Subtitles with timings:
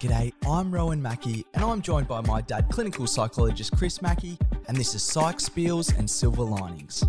[0.00, 4.76] G'day, I'm Rowan Mackey, and I'm joined by my dad, clinical psychologist Chris Mackey, and
[4.76, 7.02] this is Psych Spiels and Silver Linings.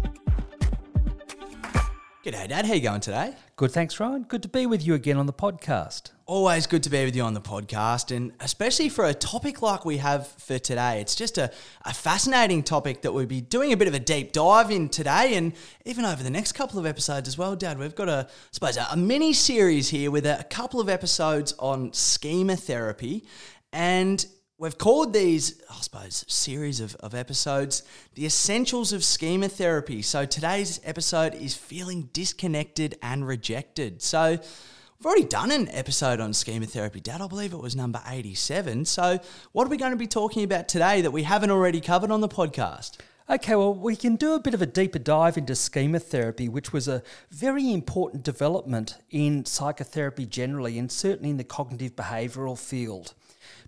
[2.21, 2.66] G'day, Dad.
[2.66, 3.34] How you going today?
[3.56, 4.24] Good, thanks, Ryan.
[4.24, 6.12] Good to be with you again on the podcast.
[6.26, 9.86] Always good to be with you on the podcast, and especially for a topic like
[9.86, 11.00] we have for today.
[11.00, 11.50] It's just a,
[11.86, 15.36] a fascinating topic that we'll be doing a bit of a deep dive in today,
[15.36, 15.54] and
[15.86, 17.80] even over the next couple of episodes as well, Dad.
[17.80, 20.90] We've got a, I suppose, a, a mini series here with a, a couple of
[20.90, 23.26] episodes on schema therapy,
[23.72, 24.26] and
[24.59, 27.81] We've called these, I suppose, series of, of episodes
[28.16, 30.02] the essentials of schema therapy.
[30.02, 34.02] So today's episode is feeling disconnected and rejected.
[34.02, 37.22] So we've already done an episode on schema therapy, Dad.
[37.22, 38.84] I believe it was number 87.
[38.84, 39.20] So
[39.53, 42.20] what are we going to be talking about today that we haven't already covered on
[42.20, 42.98] the podcast?
[43.30, 46.73] Okay, well, we can do a bit of a deeper dive into schema therapy, which
[46.73, 53.14] was a very important development in psychotherapy generally, and certainly in the cognitive behavioural field.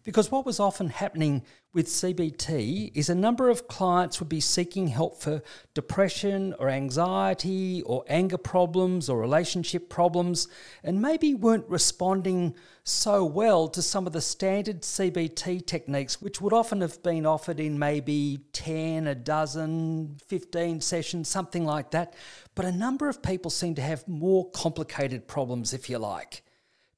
[0.04, 4.88] Because what was often happening with CBT is a number of clients would be seeking
[4.88, 5.44] help for
[5.76, 10.48] depression or anxiety or anger problems or relationship problems
[10.84, 16.52] and maybe weren't responding so well to some of the standard CBT techniques, which would
[16.52, 22.16] often have been offered in maybe 10, a dozen, 15 sessions, something like that.
[22.56, 26.42] But a number of people seem to have more complicated problems, if you like.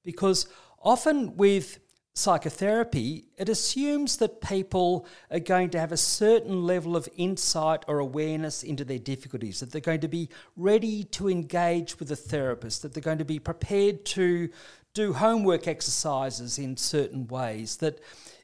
[0.04, 0.48] Because
[0.82, 1.80] often with
[2.16, 8.00] psychotherapy, it assumes that people are going to have a certain level of insight or
[8.00, 12.84] awareness into their difficulties, that they're going to be ready to engage with a therapist,
[12.84, 14.50] that they're going to be prepared to
[14.94, 18.00] do homework exercises in certain ways, that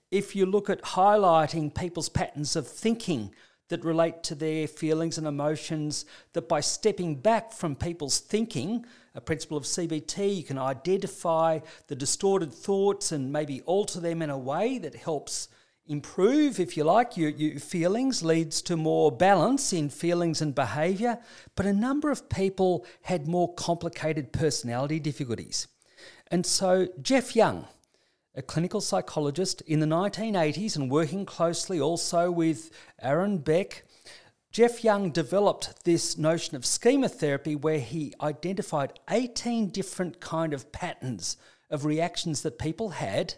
[0.09, 3.31] if you look at highlighting people's patterns of thinking,
[3.69, 8.83] that relate to their feelings and emotions, that by stepping back from people's thinking,
[9.15, 14.29] a principle of CBT, you can identify the distorted thoughts and maybe alter them in
[14.29, 15.49] a way that helps
[15.89, 21.17] improve, if you like, your, your feelings, leads to more balance in feelings and behaviour.
[21.55, 25.67] But a number of people had more complicated personality difficulties.
[26.31, 27.67] And so Jeff Young,
[28.35, 32.69] a clinical psychologist in the 1980s and working closely also with
[33.01, 33.83] Aaron Beck.
[34.51, 40.71] Jeff Young developed this notion of schema therapy where he identified 18 different kind of
[40.71, 41.37] patterns
[41.69, 43.35] of reactions that people had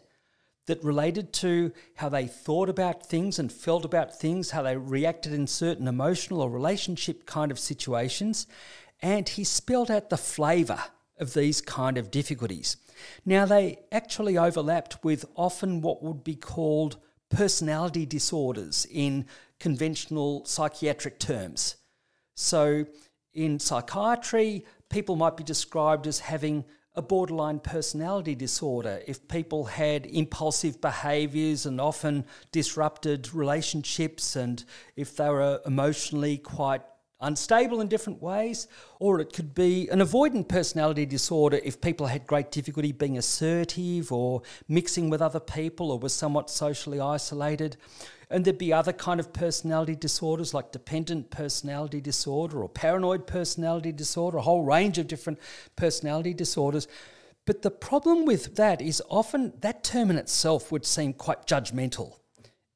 [0.67, 5.33] that related to how they thought about things and felt about things, how they reacted
[5.33, 8.47] in certain emotional or relationship kind of situations,
[9.01, 10.81] and he spelled out the flavor
[11.19, 12.77] of these kind of difficulties.
[13.25, 16.97] Now, they actually overlapped with often what would be called
[17.31, 19.25] personality disorders in
[19.59, 21.75] conventional psychiatric terms.
[22.35, 22.85] So,
[23.33, 30.05] in psychiatry, people might be described as having a borderline personality disorder if people had
[30.05, 34.63] impulsive behaviors and often disrupted relationships, and
[34.97, 36.81] if they were emotionally quite
[37.21, 38.67] unstable in different ways,
[38.99, 44.11] or it could be an avoidant personality disorder if people had great difficulty being assertive
[44.11, 47.77] or mixing with other people or were somewhat socially isolated.
[48.29, 53.91] And there'd be other kind of personality disorders like dependent personality disorder or paranoid personality
[53.91, 55.39] disorder, a whole range of different
[55.75, 56.87] personality disorders.
[57.45, 62.19] But the problem with that is often that term in itself would seem quite judgmental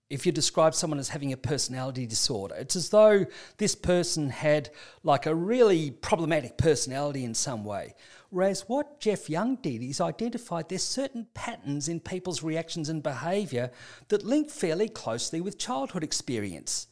[0.09, 2.55] if you describe someone as having a personality disorder.
[2.55, 3.25] It's as though
[3.57, 4.69] this person had
[5.03, 7.95] like a really problematic personality in some way.
[8.29, 13.71] Whereas what Jeff Young did is identified there's certain patterns in people's reactions and behaviour
[14.09, 16.87] that link fairly closely with childhood experience.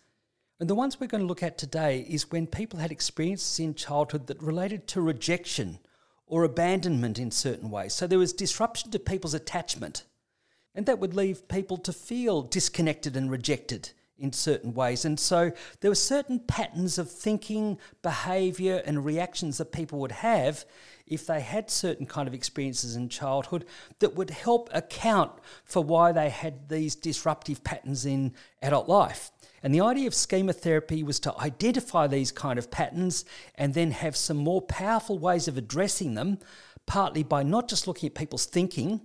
[0.59, 3.75] And the ones we're going to look at today is when people had experiences in
[3.75, 5.79] childhood that related to rejection
[6.25, 7.93] or abandonment in certain ways.
[7.93, 10.05] So there was disruption to people's attachment
[10.75, 15.05] and that would leave people to feel disconnected and rejected in certain ways.
[15.05, 15.51] And so
[15.81, 20.65] there were certain patterns of thinking, behavior, and reactions that people would have
[21.05, 23.65] if they had certain kind of experiences in childhood
[23.99, 25.31] that would help account
[25.65, 29.31] for why they had these disruptive patterns in adult life.
[29.61, 33.91] And the idea of schema therapy was to identify these kind of patterns and then
[33.91, 36.39] have some more powerful ways of addressing them,
[36.85, 39.01] partly by not just looking at people's thinking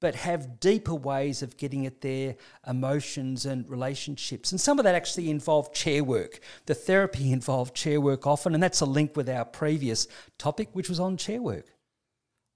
[0.00, 2.36] but have deeper ways of getting at their
[2.66, 4.50] emotions and relationships.
[4.50, 6.40] And some of that actually involved chair work.
[6.66, 10.08] The therapy involved chair work often, and that's a link with our previous
[10.38, 11.66] topic, which was on chair work.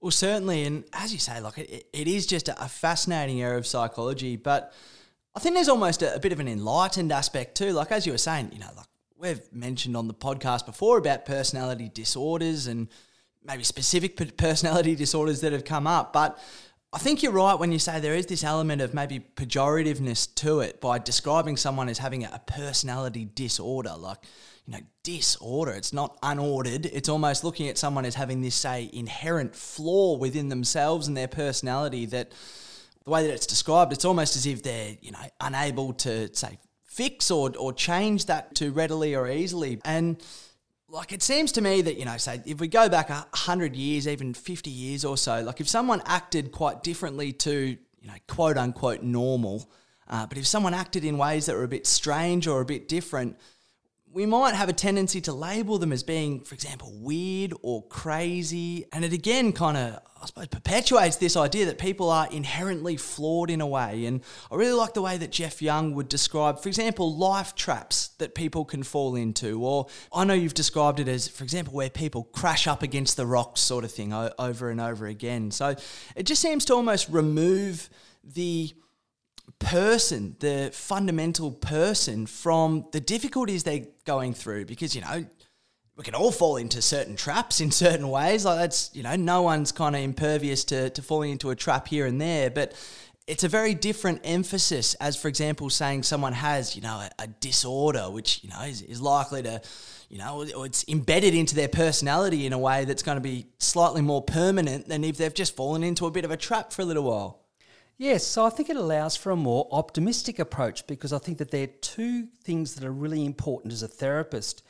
[0.01, 3.65] Well, certainly, and as you say, like it, it is just a fascinating area of
[3.65, 4.73] psychology, but
[5.35, 7.71] I think there's almost a, a bit of an enlightened aspect too.
[7.71, 8.85] Like as you were saying, you know, like
[9.17, 12.87] we've mentioned on the podcast before about personality disorders and
[13.43, 16.39] maybe specific personality disorders that have come up, but
[16.95, 20.61] I think you're right when you say there is this element of maybe pejorativeness to
[20.61, 23.95] it by describing someone as having a personality disorder.
[23.97, 24.19] Like,
[24.65, 25.73] you know, disorder.
[25.73, 26.85] It's not unordered.
[26.85, 31.27] It's almost looking at someone as having this, say, inherent flaw within themselves and their
[31.27, 32.31] personality that
[33.03, 36.57] the way that it's described, it's almost as if they're, you know, unable to, say,
[36.85, 39.81] fix or, or change that too readily or easily.
[39.83, 40.23] And
[40.95, 43.75] like it seems to me that you know say if we go back a hundred
[43.75, 48.13] years even 50 years or so like if someone acted quite differently to you know
[48.27, 49.69] quote unquote normal
[50.07, 52.87] uh, but if someone acted in ways that were a bit strange or a bit
[52.87, 53.37] different
[54.15, 58.85] we might have a tendency to label them as being, for example, weird or crazy.
[58.93, 63.49] And it again kind of, I suppose, perpetuates this idea that people are inherently flawed
[63.49, 64.05] in a way.
[64.05, 68.07] And I really like the way that Jeff Young would describe, for example, life traps
[68.19, 69.61] that people can fall into.
[69.61, 73.25] Or I know you've described it as, for example, where people crash up against the
[73.25, 75.51] rocks sort of thing over and over again.
[75.51, 75.75] So
[76.15, 77.89] it just seems to almost remove
[78.23, 78.73] the
[79.59, 84.65] person, the fundamental person, from the difficulties they're going through.
[84.65, 85.25] Because, you know,
[85.95, 88.45] we can all fall into certain traps in certain ways.
[88.45, 91.87] Like that's, you know, no one's kind of impervious to, to falling into a trap
[91.87, 92.49] here and there.
[92.49, 92.73] But
[93.27, 97.27] it's a very different emphasis as, for example, saying someone has, you know, a, a
[97.27, 99.61] disorder, which, you know, is, is likely to,
[100.09, 104.01] you know, it's embedded into their personality in a way that's going to be slightly
[104.01, 106.85] more permanent than if they've just fallen into a bit of a trap for a
[106.85, 107.44] little while.
[107.97, 111.51] Yes, so I think it allows for a more optimistic approach because I think that
[111.51, 114.63] there are two things that are really important as a therapist.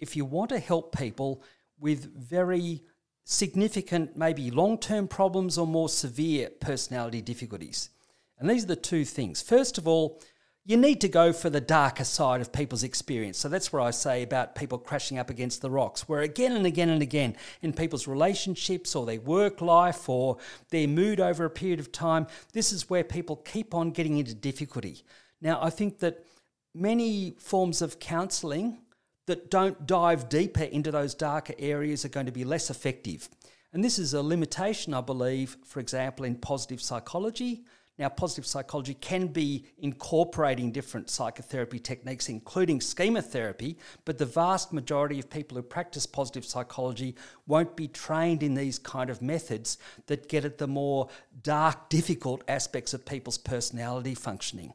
[0.00, 1.44] If you want to help people
[1.78, 2.82] with very
[3.24, 7.90] significant, maybe long term problems or more severe personality difficulties,
[8.38, 9.40] and these are the two things.
[9.40, 10.20] First of all,
[10.64, 13.38] you need to go for the darker side of people's experience.
[13.38, 16.64] So that's where I say about people crashing up against the rocks, where again and
[16.64, 20.38] again and again in people's relationships or their work life or
[20.70, 24.34] their mood over a period of time, this is where people keep on getting into
[24.34, 25.02] difficulty.
[25.40, 26.24] Now, I think that
[26.72, 28.78] many forms of counselling
[29.26, 33.28] that don't dive deeper into those darker areas are going to be less effective.
[33.72, 37.64] And this is a limitation, I believe, for example, in positive psychology
[37.98, 44.72] now, positive psychology can be incorporating different psychotherapy techniques, including schema therapy, but the vast
[44.72, 47.14] majority of people who practice positive psychology
[47.46, 51.10] won't be trained in these kind of methods that get at the more
[51.42, 54.72] dark, difficult aspects of people's personality functioning.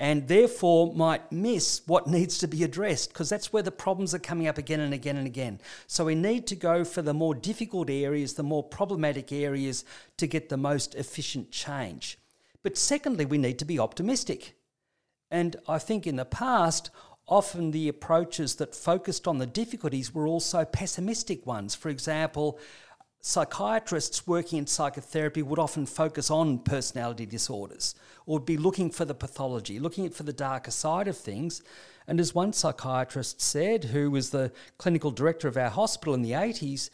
[0.00, 4.18] And therefore might miss what needs to be addressed because that's where the problems are
[4.18, 5.60] coming up again and again and again.
[5.86, 9.84] So we need to go for the more difficult areas, the more problematic areas
[10.16, 12.18] to get the most efficient change.
[12.64, 14.56] But secondly, we need to be optimistic.
[15.30, 16.90] And I think in the past,
[17.28, 21.74] often the approaches that focused on the difficulties were also pessimistic ones.
[21.74, 22.58] For example,
[23.20, 27.94] psychiatrists working in psychotherapy would often focus on personality disorders
[28.26, 31.62] or be looking for the pathology, looking for the darker side of things.
[32.06, 36.32] And as one psychiatrist said, who was the clinical director of our hospital in the
[36.32, 36.90] 80s,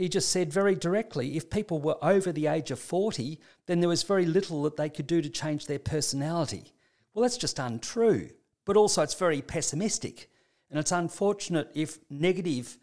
[0.00, 3.88] he just said very directly if people were over the age of 40, then there
[3.88, 6.72] was very little that they could do to change their personality.
[7.12, 8.30] Well, that's just untrue.
[8.64, 10.30] But also, it's very pessimistic.
[10.70, 12.78] And it's unfortunate if negative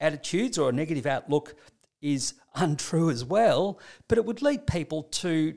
[0.00, 1.56] attitudes or a negative outlook
[2.00, 3.78] is untrue as well,
[4.08, 5.54] but it would lead people to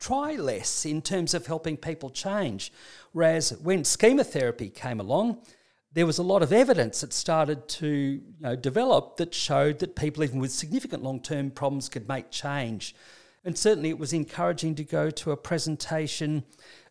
[0.00, 2.72] try less in terms of helping people change.
[3.12, 5.42] Whereas when schema therapy came along,
[5.94, 9.94] there was a lot of evidence that started to you know, develop that showed that
[9.94, 12.94] people, even with significant long term problems, could make change.
[13.44, 16.44] And certainly it was encouraging to go to a presentation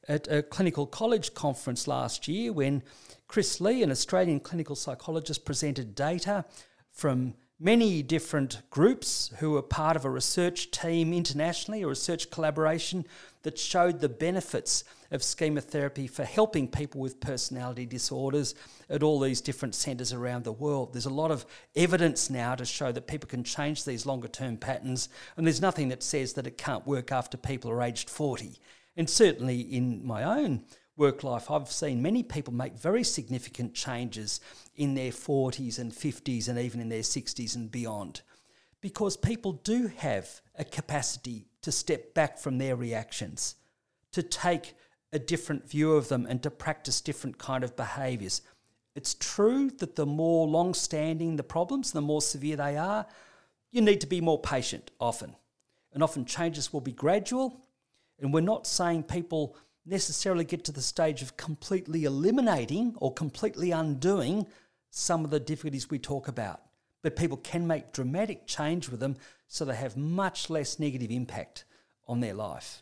[0.08, 2.82] at a clinical college conference last year when
[3.28, 6.46] Chris Lee, an Australian clinical psychologist, presented data
[6.92, 13.06] from many different groups who were part of a research team internationally, a research collaboration
[13.44, 18.56] that showed the benefits of schema therapy for helping people with personality disorders
[18.90, 20.94] at all these different centres around the world.
[20.94, 21.46] There's a lot of
[21.76, 25.90] evidence now to show that people can change these longer term patterns, and there's nothing
[25.90, 28.58] that says that it can't work after people are aged 40.
[28.98, 30.64] And certainly in my own
[30.96, 34.40] work life, I've seen many people make very significant changes
[34.76, 38.22] in their 40s and 50s and even in their 60s and beyond.
[38.82, 43.56] Because people do have a capacity to step back from their reactions,
[44.12, 44.76] to take
[45.12, 48.42] a different view of them and to practice different kind of behaviors.
[48.96, 53.06] It's true that the more long standing the problems, the more severe they are,
[53.72, 55.36] you need to be more patient often.
[55.94, 57.62] And often changes will be gradual.
[58.20, 59.56] And we're not saying people
[59.86, 64.48] necessarily get to the stage of completely eliminating or completely undoing
[64.90, 66.62] some of the difficulties we talk about.
[67.02, 69.18] But people can make dramatic change with them
[69.54, 71.64] so they have much less negative impact
[72.08, 72.82] on their life.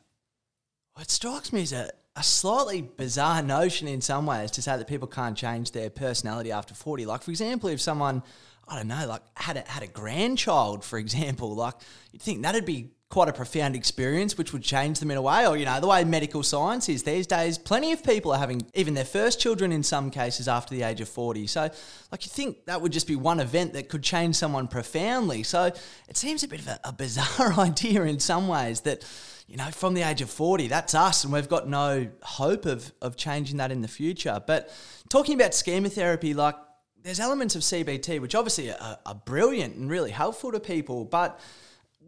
[0.97, 4.87] It strikes me as a, a slightly bizarre notion in some ways to say that
[4.87, 7.05] people can't change their personality after 40.
[7.05, 8.23] Like, for example, if someone,
[8.69, 11.73] I don't know, like had a, had a grandchild, for example, like
[12.13, 15.45] you'd think that'd be quite a profound experience which would change them in a way
[15.47, 18.65] or you know the way medical science is these days plenty of people are having
[18.73, 21.69] even their first children in some cases after the age of 40 so
[22.11, 25.43] like you think that would just be one event that could change someone profoundly.
[25.43, 25.65] So
[26.07, 29.05] it seems a bit of a, a bizarre idea in some ways that
[29.47, 32.93] you know from the age of 40 that's us and we've got no hope of
[33.01, 34.41] of changing that in the future.
[34.45, 34.73] But
[35.09, 36.55] talking about schema therapy like
[37.03, 41.39] there's elements of CBT which obviously are, are brilliant and really helpful to people but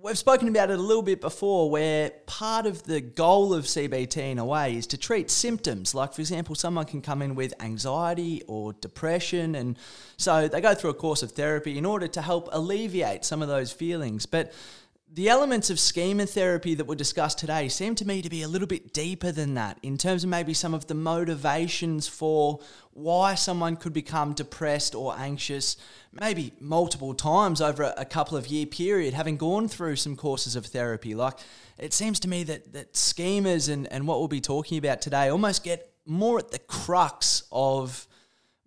[0.04, 4.32] we've spoken about it a little bit before, where part of the goal of CBT
[4.32, 5.96] in a way is to treat symptoms.
[5.96, 9.78] Like, for example, someone can come in with anxiety or depression, and
[10.18, 13.48] so they go through a course of therapy in order to help alleviate some of
[13.48, 14.26] those feelings.
[14.26, 14.52] But
[15.16, 18.48] the elements of schema therapy that were discussed today seem to me to be a
[18.48, 22.60] little bit deeper than that in terms of maybe some of the motivations for
[22.94, 25.78] why someone could become depressed or anxious,
[26.12, 30.66] maybe multiple times over a couple of year period, having gone through some courses of
[30.66, 31.14] therapy.
[31.14, 31.36] Like
[31.78, 35.30] it seems to me that, that schemas and, and what we'll be talking about today
[35.30, 38.08] almost get more at the crux of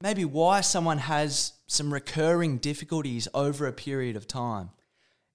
[0.01, 4.71] maybe why someone has some recurring difficulties over a period of time.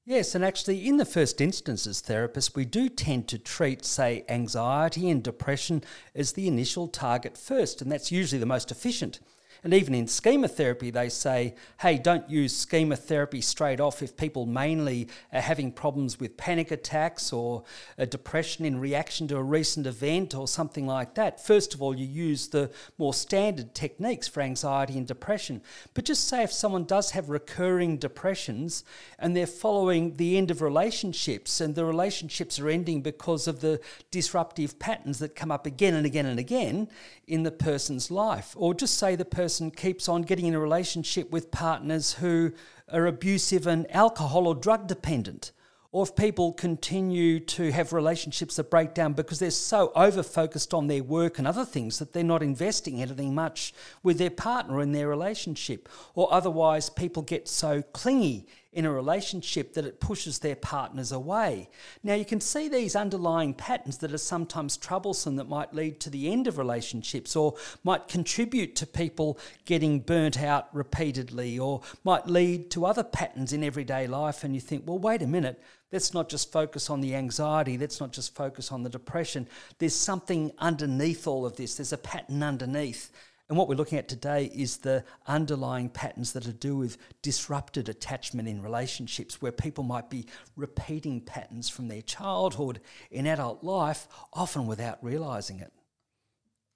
[0.03, 4.25] Yes, and actually, in the first instance, as therapists, we do tend to treat, say,
[4.27, 5.84] anxiety and depression
[6.15, 9.20] as the initial target first, and that's usually the most efficient.
[9.63, 14.18] And even in schema therapy, they say, hey, don't use schema therapy straight off if
[14.18, 17.63] people mainly are having problems with panic attacks or
[17.96, 21.46] a depression in reaction to a recent event or something like that.
[21.46, 25.62] First of all, you use the more standard techniques for anxiety and depression.
[25.94, 28.84] But just say if someone does have recurring depressions
[29.20, 33.80] and they're following the end of relationships and the relationships are ending because of the
[34.10, 36.88] disruptive patterns that come up again and again and again
[37.27, 40.60] in the person's life, or just say the person person keeps on getting in a
[40.60, 42.53] relationship with partners who
[42.89, 45.51] are abusive and alcohol or drug dependent,
[45.91, 50.74] or if people continue to have relationships that break down because they're so over focused
[50.74, 54.79] on their work and other things that they're not investing anything much with their partner
[54.81, 60.39] in their relationship, or otherwise people get so clingy in a relationship that it pushes
[60.39, 61.69] their partners away.
[62.03, 66.09] Now, you can see these underlying patterns that are sometimes troublesome that might lead to
[66.09, 72.27] the end of relationships or might contribute to people getting burnt out repeatedly or might
[72.27, 74.43] lead to other patterns in everyday life.
[74.45, 75.61] And you think, well, wait a minute,
[75.91, 79.47] let's not just focus on the anxiety, let's not just focus on the depression.
[79.79, 83.11] There's something underneath all of this, there's a pattern underneath.
[83.51, 86.98] And what we're looking at today is the underlying patterns that are to do with
[87.22, 92.79] disrupted attachment in relationships, where people might be repeating patterns from their childhood
[93.12, 95.74] in adult life, often without realizing it.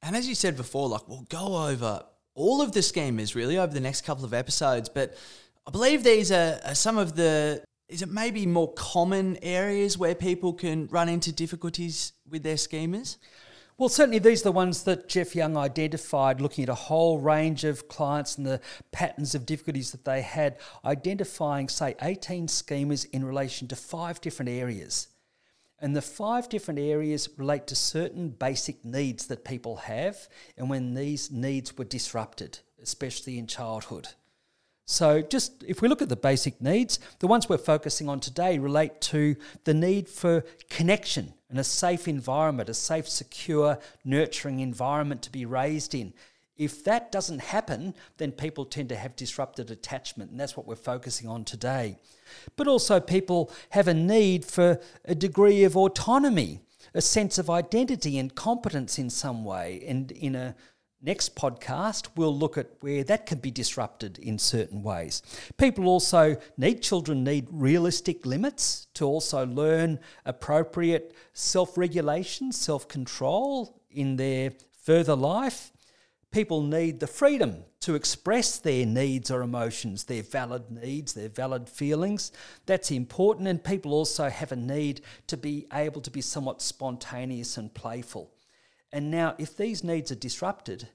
[0.01, 2.03] And as you said before, like we'll go over
[2.33, 5.15] all of the schemas really over the next couple of episodes, but
[5.65, 10.13] I believe these are, are some of the is it maybe more common areas where
[10.13, 13.15] people can run into difficulties with their schemas?
[13.77, 17.65] Well, certainly these are the ones that Jeff Young identified, looking at a whole range
[17.65, 18.61] of clients and the
[18.93, 24.47] patterns of difficulties that they had, identifying, say, 18 schemas in relation to five different
[24.47, 25.09] areas.
[25.77, 30.93] And the five different areas relate to certain basic needs that people have, and when
[30.93, 34.07] these needs were disrupted, especially in childhood.
[34.87, 38.59] So, just if we look at the basic needs, the ones we're focusing on today
[38.59, 45.23] relate to the need for connection and a safe environment, a safe, secure, nurturing environment
[45.23, 46.13] to be raised in.
[46.55, 50.75] If that doesn't happen, then people tend to have disrupted attachment, and that's what we're
[50.75, 51.97] focusing on today.
[52.55, 56.61] But also, people have a need for a degree of autonomy,
[56.93, 60.55] a sense of identity and competence in some way, and in a
[61.05, 65.21] Next podcast, we'll look at where that can be disrupted in certain ways.
[65.55, 73.79] People also need, children need realistic limits to also learn appropriate self regulation, self control
[73.91, 75.71] in their further life.
[76.31, 81.69] People need the freedom to express their needs or emotions, their valid needs, their valid
[81.69, 82.31] feelings.
[82.65, 83.47] That's important.
[83.47, 88.31] And people also have a need to be able to be somewhat spontaneous and playful.
[88.91, 90.87] And now, if these needs are disrupted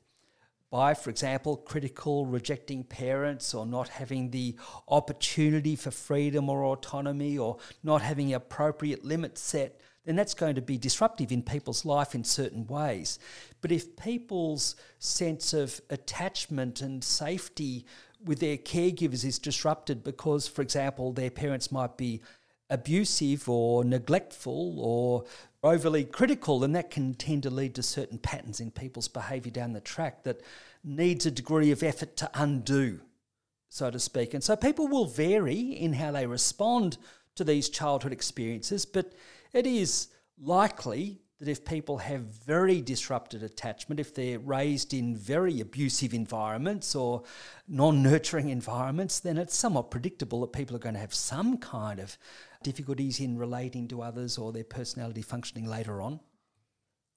[0.71, 4.57] by, for example, critical, rejecting parents, or not having the
[4.89, 10.63] opportunity for freedom or autonomy, or not having appropriate limits set, then that's going to
[10.63, 13.19] be disruptive in people's life in certain ways.
[13.61, 17.85] But if people's sense of attachment and safety
[18.25, 22.23] with their caregivers is disrupted because, for example, their parents might be
[22.71, 25.25] abusive or neglectful or
[25.63, 29.73] overly critical, then that can tend to lead to certain patterns in people's behaviour down
[29.73, 30.41] the track that
[30.83, 33.01] needs a degree of effort to undo,
[33.69, 34.33] so to speak.
[34.33, 36.97] And so people will vary in how they respond
[37.35, 39.13] to these childhood experiences, but
[39.53, 45.61] it is likely that if people have very disrupted attachment, if they're raised in very
[45.61, 47.23] abusive environments or
[47.67, 51.99] non nurturing environments, then it's somewhat predictable that people are going to have some kind
[51.99, 52.19] of
[52.63, 56.21] difficulties in relating to others or their personality functioning later on.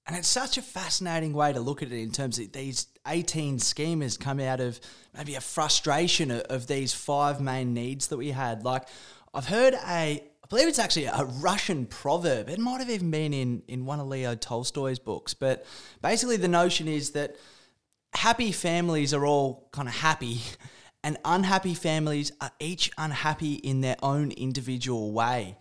[0.06, 3.58] And it's such a fascinating way to look at it in terms of these 18
[3.58, 4.78] schemas come out of
[5.16, 8.64] maybe a frustration of, of these five main needs that we had.
[8.64, 8.86] Like,
[9.32, 12.50] I've heard a I believe it's actually a Russian proverb.
[12.50, 15.32] It might have even been in, in one of Leo Tolstoy's books.
[15.32, 15.64] But
[16.02, 17.36] basically, the notion is that
[18.12, 20.42] happy families are all kind of happy,
[21.04, 25.56] and unhappy families are each unhappy in their own individual way.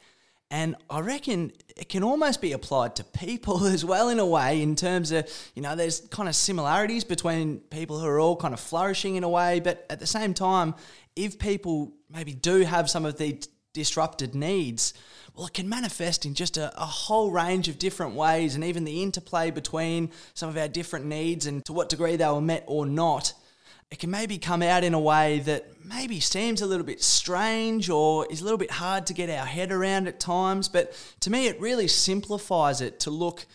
[0.50, 4.62] And I reckon it can almost be applied to people as well, in a way,
[4.62, 8.54] in terms of, you know, there's kind of similarities between people who are all kind
[8.54, 9.60] of flourishing in a way.
[9.60, 10.76] But at the same time,
[11.16, 14.94] if people maybe do have some of the disrupted needs,
[15.36, 18.86] well, it can manifest in just a, a, whole range of different ways, and even
[18.86, 22.64] the interplay between some of our different needs and to what degree they were met
[22.68, 23.34] or not.
[23.94, 27.92] It can maybe come out in a way that maybe seems a little bit strange
[27.92, 31.30] or is a little bit hard to get our head around at times, but to
[31.30, 33.46] me, it really simplifies it to look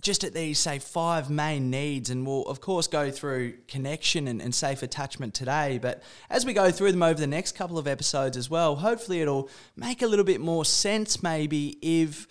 [0.00, 4.40] just at these, say, five main needs, and we'll, of course, go through connection and,
[4.40, 5.76] and, safe attachment today.
[5.76, 9.20] But as we go through them over the next couple of episodes as well, hopefully
[9.20, 12.26] it'll make a little bit more sense, maybe, if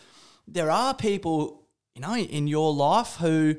[0.48, 1.62] there are people,
[1.94, 3.58] you know, in your life who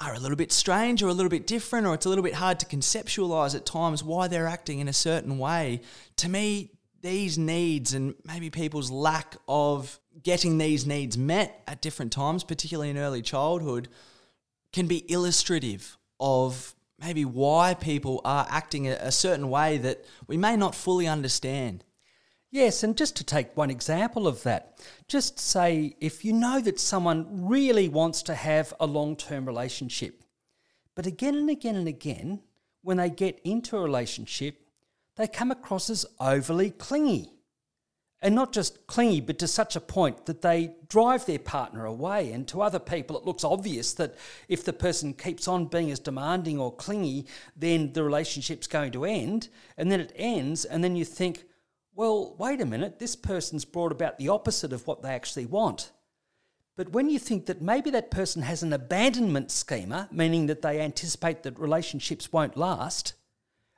[0.00, 2.34] are a little bit strange or a little bit different, or it's a little bit
[2.34, 5.80] hard to conceptualize at times why they're acting in a certain way.
[6.16, 6.70] To me,
[7.02, 12.90] these needs and maybe people's lack of getting these needs met at different times, particularly
[12.90, 13.88] in early childhood,
[14.72, 20.56] can be illustrative of maybe why people are acting a, certain way that we may
[20.56, 21.84] not fully understand.
[22.50, 26.80] Yes, and just to take one example of that, just say if you know that
[26.80, 30.22] someone really wants to have a long term relationship,
[30.94, 32.40] but again and again and again,
[32.82, 34.62] when they get into a relationship,
[35.16, 37.32] they come across as overly clingy.
[38.20, 42.32] And not just clingy, but to such a point that they drive their partner away.
[42.32, 44.16] And to other people, it looks obvious that
[44.48, 49.04] if the person keeps on being as demanding or clingy, then the relationship's going to
[49.04, 49.50] end.
[49.76, 51.44] And then it ends, and then you think,
[51.98, 55.90] well, wait a minute, this person's brought about the opposite of what they actually want.
[56.76, 60.80] But when you think that maybe that person has an abandonment schema, meaning that they
[60.80, 63.14] anticipate that relationships won't last,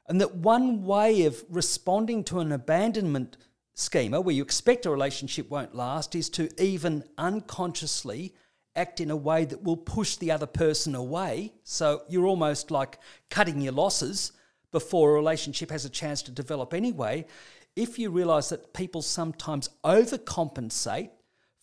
[0.06, 3.38] and that one way of responding to an abandonment
[3.72, 8.34] schema where you expect a relationship won't last is to even unconsciously
[8.76, 11.54] act in a way that will push the other person away.
[11.64, 12.98] So you're almost like
[13.30, 14.32] cutting your losses
[14.72, 17.24] before a relationship has a chance to develop anyway.
[17.76, 21.10] If you realize that people sometimes overcompensate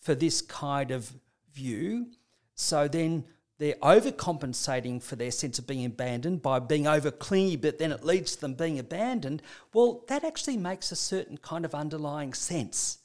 [0.00, 1.12] for this kind of
[1.52, 2.06] view,
[2.54, 3.24] so then
[3.58, 8.04] they're overcompensating for their sense of being abandoned by being over clingy, but then it
[8.04, 9.42] leads to them being abandoned.
[9.74, 12.98] Well, that actually makes a certain kind of underlying sense.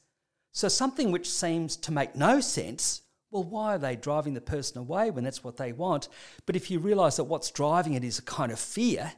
[0.52, 4.78] So, something which seems to make no sense, well, why are they driving the person
[4.78, 6.08] away when that's what they want?
[6.46, 9.12] But if you realize that what's driving it is a kind of fear,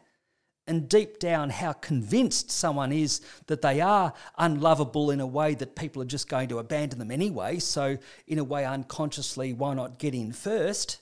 [0.66, 5.76] and deep down how convinced someone is that they are unlovable in a way that
[5.76, 7.58] people are just going to abandon them anyway.
[7.58, 11.00] So, in a way, unconsciously, why not get in first?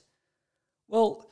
[0.87, 1.25] Well,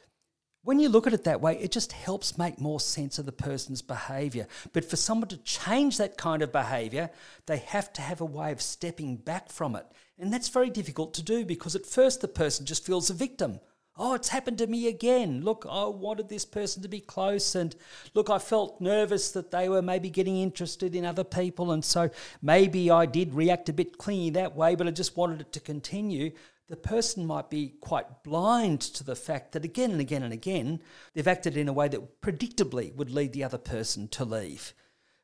[0.63, 3.33] when you look at it that way, it just helps make more sense of the
[3.33, 4.47] person's behavior.
[4.71, 7.09] But for someone to change that kind of behavior,
[7.47, 9.85] they have to have a way of stepping back from it.
[10.17, 13.59] And that's very difficult to do because at first the person just feels a victim.
[13.95, 15.41] Oh, it's happened to me again.
[15.41, 17.53] Look, I wanted this person to be close.
[17.53, 17.75] And
[18.15, 21.71] look, I felt nervous that they were maybe getting interested in other people.
[21.71, 22.09] And so
[22.41, 25.59] maybe I did react a bit clingy that way, but I just wanted it to
[25.59, 26.31] continue
[26.69, 30.79] the person might be quite blind to the fact that again and again and again
[31.13, 34.73] they've acted in a way that predictably would lead the other person to leave.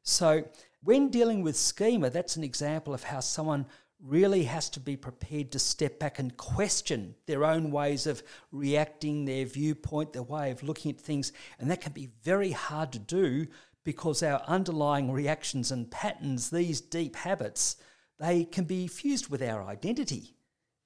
[0.03, 0.45] So,
[0.84, 3.65] when dealing with schema, that's an example of how someone
[4.01, 9.25] really has to be prepared to step back and question their own ways of reacting,
[9.25, 11.31] their viewpoint, their way of looking at things.
[11.59, 13.47] And that can be very hard to do
[13.83, 17.75] because our underlying reactions and patterns, these deep habits,
[18.19, 20.35] they can be fused with our identity.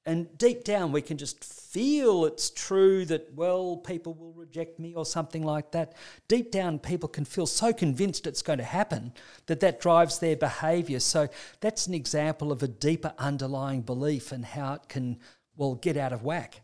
[0.06, 4.94] And deep down, we can just feel it's true that, well, people will reject me
[4.94, 5.94] or something like that.
[6.28, 9.14] Deep down, people can feel so convinced it's going to happen
[9.46, 11.00] that that drives their behaviour.
[11.00, 11.30] So
[11.62, 15.20] that's an example of a deeper underlying belief and how it can,
[15.56, 16.62] well, get out of whack.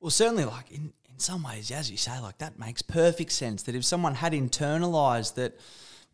[0.00, 3.62] Well, certainly, like in, in some ways, as you say, like that makes perfect sense
[3.64, 5.58] that if someone had internalized that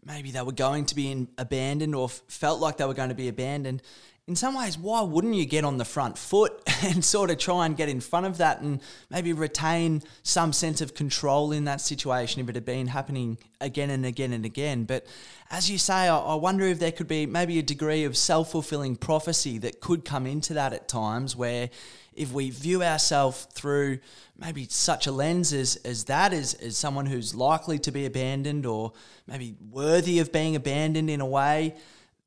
[0.05, 3.29] maybe they were going to be abandoned or felt like they were going to be
[3.29, 3.83] abandoned,
[4.31, 7.67] in some ways, why wouldn't you get on the front foot and sort of try
[7.67, 11.81] and get in front of that and maybe retain some sense of control in that
[11.81, 14.85] situation if it had been happening again and again and again?
[14.85, 15.05] But
[15.51, 18.95] as you say, I, wonder if there could be maybe a degree of self fulfilling
[18.95, 21.69] prophecy that could come into that at times where
[22.15, 23.99] if we view ourselves through
[24.39, 28.65] maybe such a lens as, as that, as, as someone who's likely to be abandoned
[28.65, 28.93] or
[29.27, 31.75] maybe worthy of being abandoned in a way,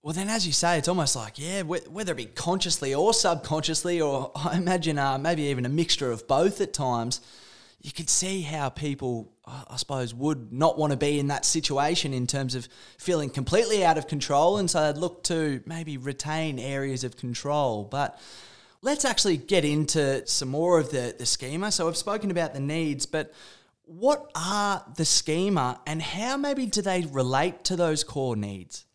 [0.03, 4.01] well, then, as you say, it's almost like, yeah, whether it be consciously or subconsciously,
[4.01, 7.21] or I imagine uh, maybe even a mixture of both at times,
[7.81, 12.13] you could see how people, I suppose, would not want to be in that situation
[12.13, 14.57] in terms of feeling completely out of control.
[14.57, 17.85] And so they'd look to maybe retain areas of control.
[17.85, 18.19] But
[18.81, 21.71] let's actually get into some more of the, the schema.
[21.71, 23.33] So I've spoken about the needs, but
[23.85, 28.85] what are the schema and how maybe do they relate to those core needs?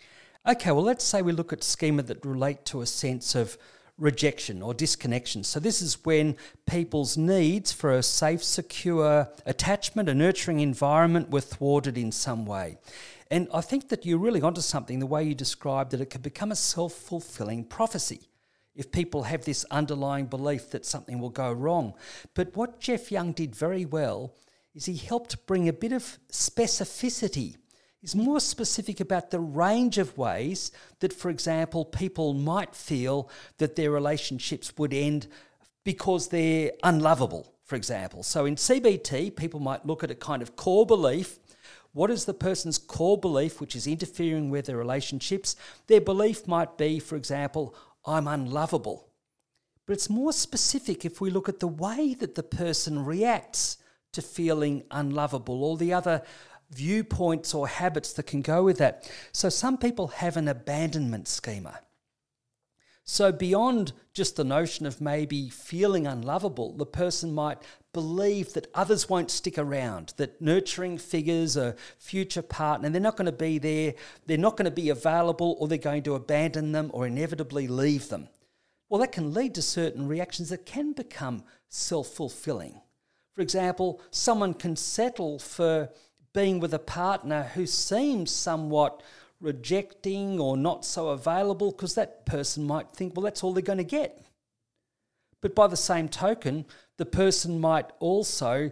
[0.48, 3.58] Okay, well, let's say we look at schema that relate to a sense of
[3.98, 5.44] rejection or disconnection.
[5.44, 11.42] So, this is when people's needs for a safe, secure attachment, a nurturing environment were
[11.42, 12.78] thwarted in some way.
[13.30, 16.22] And I think that you're really onto something the way you described that it could
[16.22, 18.30] become a self fulfilling prophecy
[18.74, 21.92] if people have this underlying belief that something will go wrong.
[22.32, 24.32] But what Jeff Young did very well
[24.74, 27.56] is he helped bring a bit of specificity
[28.02, 33.76] is more specific about the range of ways that, for example, people might feel that
[33.76, 35.26] their relationships would end
[35.84, 38.22] because they're unlovable, for example.
[38.22, 41.38] So in CBT, people might look at a kind of core belief.
[41.92, 45.56] What is the person's core belief which is interfering with their relationships?
[45.86, 49.08] Their belief might be, for example, I'm unlovable.
[49.86, 53.78] But it's more specific if we look at the way that the person reacts
[54.12, 56.22] to feeling unlovable or the other
[56.70, 59.10] viewpoints or habits that can go with that.
[59.32, 61.80] So some people have an abandonment schema.
[63.10, 67.56] So, beyond just the notion of maybe feeling unlovable, the person might
[67.94, 73.24] believe that others won't stick around, that nurturing figures, a future partner, they're not going
[73.24, 73.94] to be there,
[74.26, 78.10] they're not going to be available, or they're going to abandon them or inevitably leave
[78.10, 78.28] them.
[78.90, 82.78] Well, that can lead to certain reactions that can become self fulfilling.
[83.32, 85.88] For example, someone can settle for
[86.38, 89.02] being with a partner who seems somewhat
[89.40, 93.76] rejecting or not so available because that person might think, well, that's all they're going
[93.78, 94.24] to get.
[95.40, 96.64] But by the same token,
[96.96, 98.70] the person might also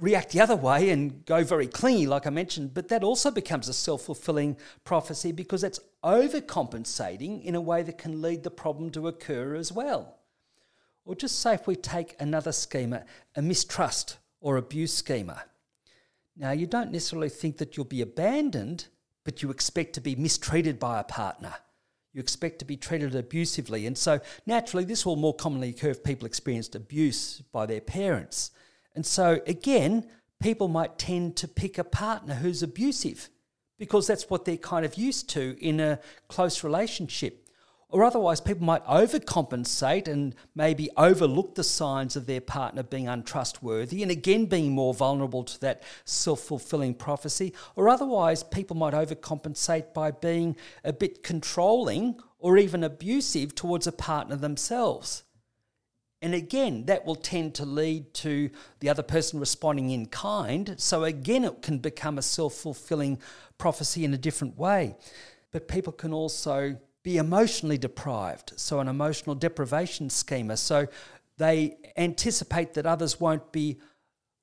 [0.00, 3.68] react the other way and go very clingy, like I mentioned, but that also becomes
[3.68, 8.90] a self fulfilling prophecy because it's overcompensating in a way that can lead the problem
[8.90, 10.18] to occur as well.
[11.04, 13.04] Or just say if we take another schema,
[13.36, 15.44] a mistrust or abuse schema.
[16.36, 18.88] Now, you don't necessarily think that you'll be abandoned,
[19.24, 21.54] but you expect to be mistreated by a partner.
[22.12, 23.86] You expect to be treated abusively.
[23.86, 28.50] And so, naturally, this will more commonly occur if people experienced abuse by their parents.
[28.94, 30.08] And so, again,
[30.40, 33.28] people might tend to pick a partner who's abusive
[33.78, 37.43] because that's what they're kind of used to in a close relationship.
[37.94, 44.02] Or otherwise, people might overcompensate and maybe overlook the signs of their partner being untrustworthy
[44.02, 47.54] and again being more vulnerable to that self fulfilling prophecy.
[47.76, 53.92] Or otherwise, people might overcompensate by being a bit controlling or even abusive towards a
[53.92, 55.22] partner themselves.
[56.20, 60.74] And again, that will tend to lead to the other person responding in kind.
[60.78, 63.20] So again, it can become a self fulfilling
[63.56, 64.96] prophecy in a different way.
[65.52, 70.56] But people can also be emotionally deprived, so an emotional deprivation schema.
[70.56, 70.88] So
[71.36, 73.78] they anticipate that others won't be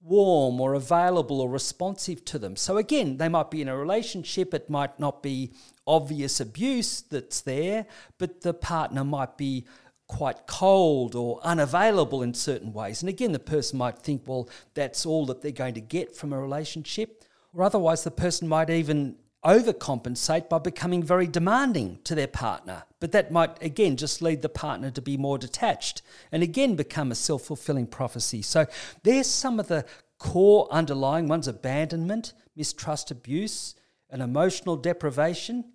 [0.03, 2.55] warm or available or responsive to them.
[2.55, 5.51] So again, they might be in a relationship, it might not be
[5.85, 7.85] obvious abuse that's there,
[8.17, 9.65] but the partner might be
[10.07, 13.01] quite cold or unavailable in certain ways.
[13.01, 16.33] And again, the person might think, well, that's all that they're going to get from
[16.33, 17.23] a relationship.
[17.53, 22.83] Or otherwise, the person might even overcompensate by becoming very demanding to their partner.
[22.99, 26.01] But that might, again, just lead the partner to be more detached
[26.31, 28.41] and again become a self fulfilling prophecy.
[28.41, 28.67] So
[29.03, 29.85] there's some of the
[30.19, 33.73] core underlying ones abandonment, mistrust, abuse,
[34.09, 35.65] and emotional deprivation.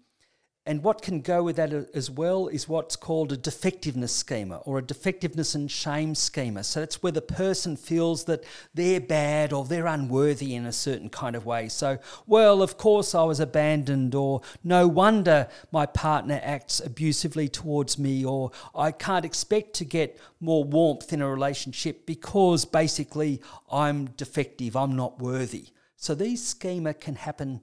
[0.69, 4.79] And what can go with that as well is what's called a defectiveness schema or
[4.79, 6.65] a defectiveness and shame schema.
[6.65, 8.43] So that's where the person feels that
[8.75, 11.69] they're bad or they're unworthy in a certain kind of way.
[11.69, 17.97] So, well, of course I was abandoned, or no wonder my partner acts abusively towards
[17.97, 24.07] me, or I can't expect to get more warmth in a relationship because basically I'm
[24.07, 25.69] defective, I'm not worthy.
[25.95, 27.61] So these schema can happen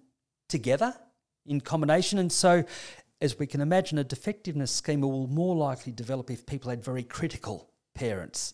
[0.47, 0.95] together
[1.45, 2.19] in combination.
[2.19, 2.63] And so,
[3.21, 7.03] as we can imagine, a defectiveness schema will more likely develop if people had very
[7.03, 8.53] critical parents.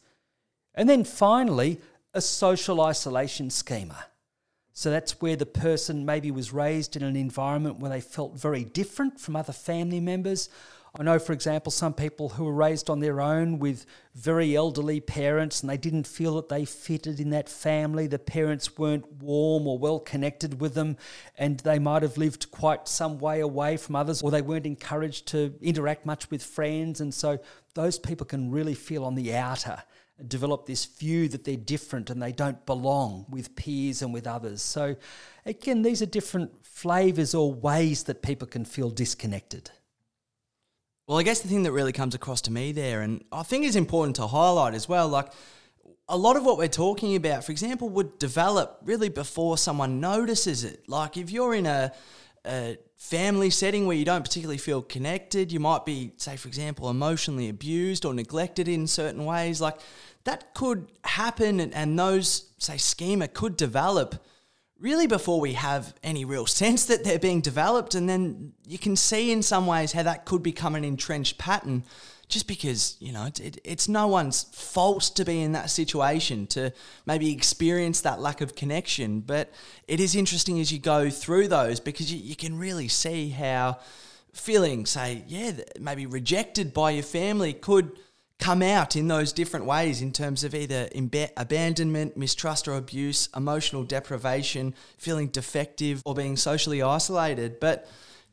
[0.75, 1.79] And then finally,
[2.13, 4.05] a social isolation schema.
[4.73, 8.63] So that's where the person maybe was raised in an environment where they felt very
[8.63, 10.49] different from other family members
[10.99, 13.85] I know, for example, some people who were raised on their own with
[14.15, 18.05] very elderly parents and they didn't feel that they fitted in that family.
[18.05, 20.97] The parents weren't warm or well connected with them,
[21.37, 25.27] and they might have lived quite some way away from others, or they weren't encouraged
[25.27, 26.99] to interact much with friends.
[26.99, 27.39] And so
[27.75, 29.81] those people can really feel on the outer
[30.27, 34.61] develop this view that they're different and they don't belong with peers and with others.
[34.61, 34.97] So,
[35.45, 39.71] again, these are different flavors or ways that people can feel disconnected.
[41.09, 43.65] Well, I guess the thing that really comes across to me there, and I think
[43.65, 45.33] is important to highlight as well, like
[46.07, 50.63] a lot of what we're talking about, for example, would develop really before someone notices
[50.63, 50.87] it.
[50.87, 51.91] Like if you're in a,
[52.45, 56.91] a family setting where you don't particularly feel connected, you might be, say, for example,
[56.91, 59.79] emotionally abused or neglected in certain ways, like
[60.25, 64.23] that could happen and, and those, say, schema could develop
[64.79, 67.95] really before we have any real sense that they're being developed.
[67.95, 71.83] And then you can see in some ways how that could become an entrenched pattern
[72.27, 76.71] just because, you know, it, it's no one's fault to be in that situation, to
[77.07, 79.19] maybe experience that lack of connection.
[79.21, 79.51] But
[79.87, 83.79] it is interesting as you go through those because you, you can really see how
[84.31, 87.91] feeling, say, yeah, maybe rejected by your family could
[88.39, 93.29] come out in those different ways in terms of either imba- abandonment, mistrust or abuse,
[93.35, 97.59] emotional deprivation, feeling defective, or being socially isolated.
[97.59, 97.87] But,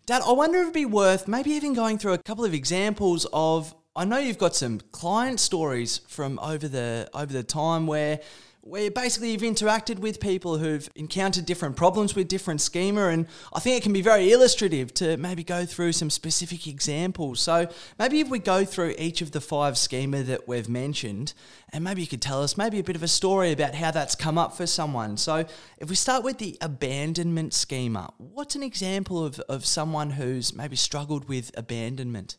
[0.07, 3.27] Dad, I wonder if it'd be worth maybe even going through a couple of examples
[3.33, 3.75] of.
[3.99, 8.21] I know you've got some client stories from over the over the time where
[8.67, 13.61] where basically you've interacted with people who've encountered different problems with different schema and I
[13.61, 17.41] think it can be very illustrative to maybe go through some specific examples.
[17.41, 21.33] So maybe if we go through each of the five schema that we've mentioned
[21.73, 24.17] and maybe you could tell us maybe a bit of a story about how that's
[24.17, 25.17] come up for someone.
[25.17, 25.45] So
[25.79, 30.75] if we start with the abandonment schema, what's an example of, of someone who's maybe
[30.75, 32.37] struggled with abandonment?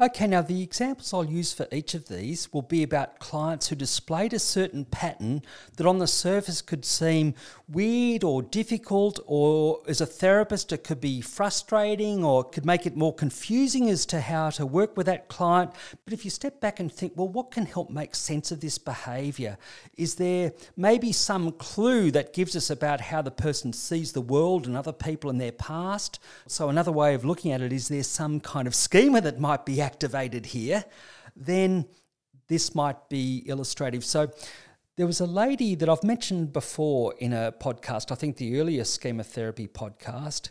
[0.00, 3.76] Okay, now the examples I'll use for each of these will be about clients who
[3.76, 5.42] displayed a certain pattern
[5.76, 7.34] that on the surface could seem
[7.68, 12.96] weird or difficult, or as a therapist, it could be frustrating or could make it
[12.96, 15.70] more confusing as to how to work with that client.
[16.04, 18.78] But if you step back and think, well, what can help make sense of this
[18.78, 19.56] behavior?
[19.96, 24.66] Is there maybe some clue that gives us about how the person sees the world
[24.66, 26.18] and other people in their past?
[26.48, 29.64] So, another way of looking at it is there some kind of schema that might
[29.64, 30.84] be activated here,
[31.36, 31.86] then
[32.48, 34.04] this might be illustrative.
[34.04, 34.30] So
[34.96, 38.84] there was a lady that I've mentioned before in a podcast, I think the earlier
[38.84, 40.50] schema therapy podcast,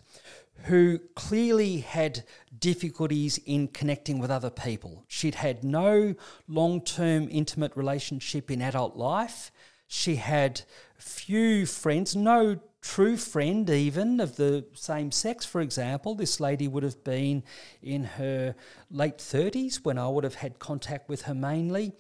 [0.66, 2.24] who clearly had
[2.60, 5.04] difficulties in connecting with other people.
[5.08, 6.16] She'd had no
[6.48, 9.52] long term intimate relationship in adult life.
[9.88, 10.62] She had
[10.98, 16.14] few friends, no true friend, even of the same sex, for example.
[16.14, 17.44] This lady would have been
[17.82, 18.56] in her
[18.92, 21.94] late 30s when I would have had contact with her mainly.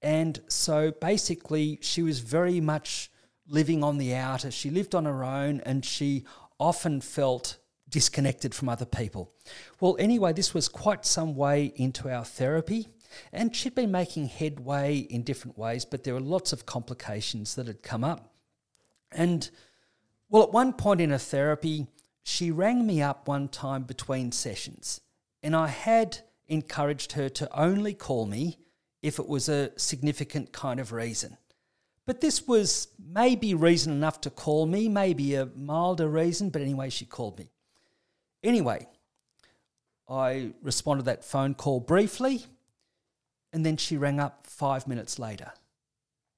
[0.00, 3.10] And so basically, she was very much
[3.48, 4.52] living on the outer.
[4.52, 6.24] She lived on her own and she
[6.60, 9.32] often felt disconnected from other people.
[9.80, 12.88] Well, anyway, this was quite some way into our therapy.
[13.32, 17.66] And she'd been making headway in different ways, but there were lots of complications that
[17.66, 18.32] had come up.
[19.10, 19.50] And
[20.28, 21.86] well, at one point in a therapy,
[22.22, 25.00] she rang me up one time between sessions,
[25.42, 28.58] and I had encouraged her to only call me
[29.02, 31.36] if it was a significant kind of reason.
[32.04, 36.90] But this was maybe reason enough to call me, maybe a milder reason, but anyway,
[36.90, 37.50] she called me.
[38.42, 38.86] Anyway,
[40.08, 42.46] I responded that phone call briefly,
[43.52, 45.52] and then she rang up five minutes later.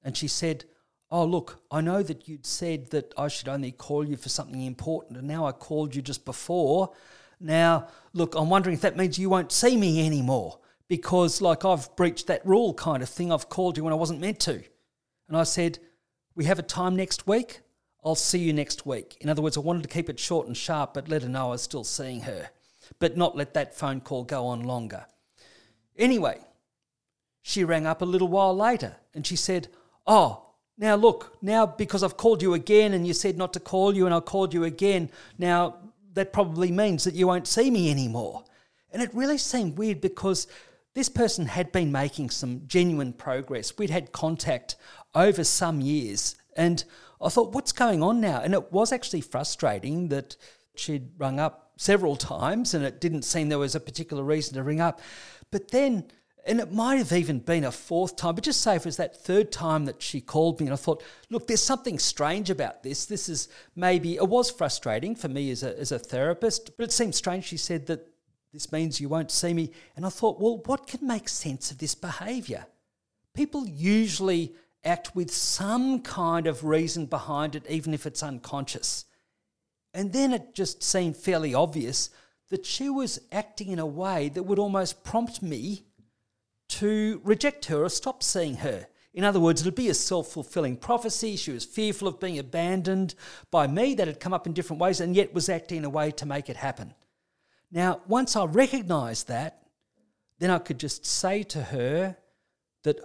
[0.03, 0.65] And she said,
[1.11, 4.61] oh, look, I know that you'd said that I should only call you for something
[4.61, 6.93] important, and now I called you just before.
[7.39, 11.93] Now, look, I'm wondering if that means you won't see me anymore because, like, I've
[11.95, 13.31] breached that rule kind of thing.
[13.31, 14.63] I've called you when I wasn't meant to.
[15.27, 15.79] And I said,
[16.35, 17.61] We have a time next week.
[18.03, 19.17] I'll see you next week.
[19.21, 21.47] In other words, I wanted to keep it short and sharp, but let her know
[21.47, 22.49] I was still seeing her.
[22.99, 25.05] but not let that phone call go on longer.
[25.97, 26.39] Anyway,
[27.41, 29.67] she rang up a little while later and she said,
[30.05, 30.50] Oh,
[30.81, 34.07] now look, now because I've called you again and you said not to call you
[34.07, 35.75] and I called you again, now
[36.15, 38.43] that probably means that you won't see me anymore.
[38.91, 40.47] And it really seemed weird because
[40.95, 43.77] this person had been making some genuine progress.
[43.77, 44.75] We'd had contact
[45.15, 46.35] over some years.
[46.57, 46.83] And
[47.21, 48.41] I thought, what's going on now?
[48.41, 50.35] And it was actually frustrating that
[50.75, 54.63] she'd rung up several times and it didn't seem there was a particular reason to
[54.63, 54.99] ring up.
[55.51, 56.05] But then,
[56.45, 59.15] and it might have even been a fourth time, but just say it was that
[59.15, 63.05] third time that she called me and I thought, look, there's something strange about this.
[63.05, 66.91] This is maybe, it was frustrating for me as a, as a therapist, but it
[66.91, 67.45] seemed strange.
[67.45, 68.07] She said that
[68.53, 69.71] this means you won't see me.
[69.95, 72.65] And I thought, well, what can make sense of this behaviour?
[73.33, 79.05] People usually act with some kind of reason behind it, even if it's unconscious.
[79.93, 82.09] And then it just seemed fairly obvious
[82.49, 85.85] that she was acting in a way that would almost prompt me
[86.71, 88.87] to reject her or stop seeing her.
[89.13, 91.35] In other words, it would be a self fulfilling prophecy.
[91.35, 93.13] She was fearful of being abandoned
[93.51, 95.89] by me, that had come up in different ways, and yet was acting in a
[95.89, 96.93] way to make it happen.
[97.71, 99.63] Now, once I recognized that,
[100.39, 102.17] then I could just say to her
[102.83, 102.99] that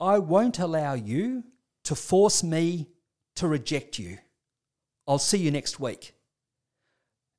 [0.00, 1.44] I won't allow you
[1.84, 2.88] to force me
[3.36, 4.18] to reject you.
[5.06, 6.14] I'll see you next week.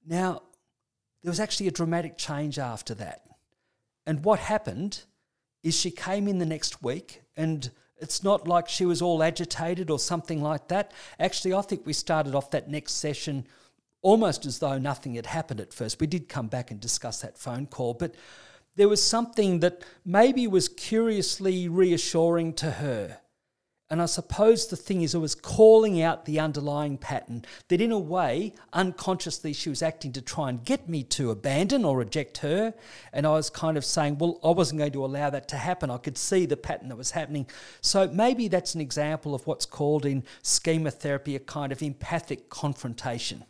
[0.05, 0.41] Now,
[1.21, 3.23] there was actually a dramatic change after that.
[4.05, 5.03] And what happened
[5.65, 9.89] is she came in the next week, and it's not like she was all agitated
[9.89, 10.91] or something like that.
[11.19, 13.47] Actually, I think we started off that next session
[14.03, 15.99] almost as though nothing had happened at first.
[15.99, 18.13] We did come back and discuss that phone call, but
[18.75, 23.17] there was something that maybe was curiously reassuring to her.
[23.87, 27.91] And I suppose the thing is, it was calling out the underlying pattern that, in
[27.91, 32.39] a way, unconsciously, she was acting to try and get me to abandon or reject
[32.39, 32.73] her.
[33.13, 35.91] And I was kind of saying, well, I wasn't going to allow that to happen.
[35.91, 37.47] I could see the pattern that was happening.
[37.81, 42.49] So maybe that's an example of what's called in schema therapy a kind of empathic
[42.49, 43.43] confrontation.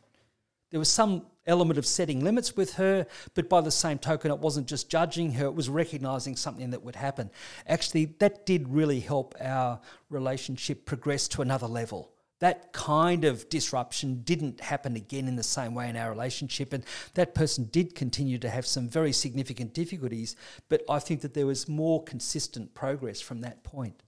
[0.72, 4.40] There was some element of setting limits with her, but by the same token, it
[4.40, 7.30] wasn't just judging her, it was recognizing something that would happen.
[7.68, 9.80] Actually, that did really help our
[10.10, 12.12] relationship progress to another level.
[12.40, 16.84] That kind of disruption didn't happen again in the same way in our relationship, and
[17.14, 20.36] that person did continue to have some very significant difficulties,
[20.68, 24.04] but I think that there was more consistent progress from that point.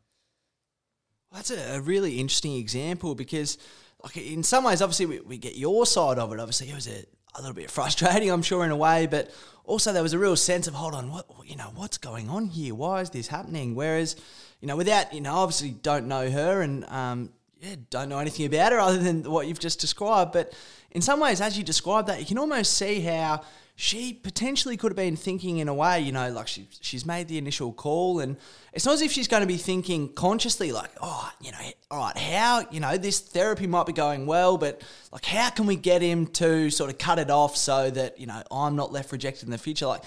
[1.32, 3.58] That's a really interesting example because
[4.04, 6.39] like in some ways, obviously we, we get your side of it.
[6.39, 7.04] Obviously, it was a,
[7.35, 9.31] a little bit frustrating, I'm sure, in a way, but
[9.65, 12.47] also there was a real sense of hold on, what you know, what's going on
[12.47, 12.73] here?
[12.73, 13.75] Why is this happening?
[13.75, 14.15] Whereas,
[14.61, 17.29] you know, without you know, obviously don't know her and um,
[17.61, 20.31] yeah, don't know anything about her other than what you've just described.
[20.31, 20.53] But
[20.91, 23.43] in some ways, as you describe that, you can almost see how
[23.79, 27.27] she potentially could have been thinking in a way, you know, like she, she's made
[27.27, 28.35] the initial call, and
[28.73, 31.59] it's not as if she's going to be thinking consciously, like, oh, you know,
[31.91, 35.67] all right, how, you know, this therapy might be going well, but like, how can
[35.67, 38.91] we get him to sort of cut it off so that, you know, I'm not
[38.91, 39.85] left rejected in the future?
[39.85, 40.01] Like,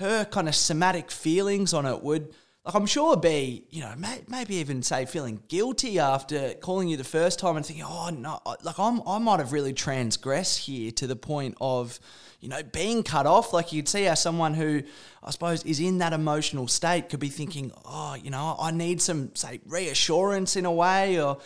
[0.00, 2.34] her kind of somatic feelings on it would
[2.68, 6.98] like I'm sure be, you know, may, maybe even say feeling guilty after calling you
[6.98, 10.90] the first time and thinking, oh no, like I'm, I might have really transgressed here
[10.90, 11.98] to the point of,
[12.40, 13.54] you know, being cut off.
[13.54, 14.82] Like you'd see how someone who
[15.24, 19.00] I suppose is in that emotional state could be thinking, oh, you know, I need
[19.00, 21.38] some say reassurance in a way, or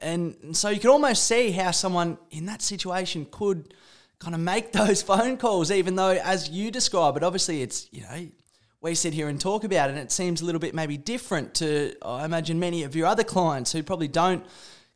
[0.00, 3.74] and, so you can almost see how someone in that situation could
[4.18, 8.00] kind of make those phone calls, even though as you describe it, obviously it's you
[8.00, 8.30] know
[8.82, 11.54] we sit here and talk about it, and it seems a little bit maybe different
[11.54, 14.44] to, I imagine, many of your other clients who probably don't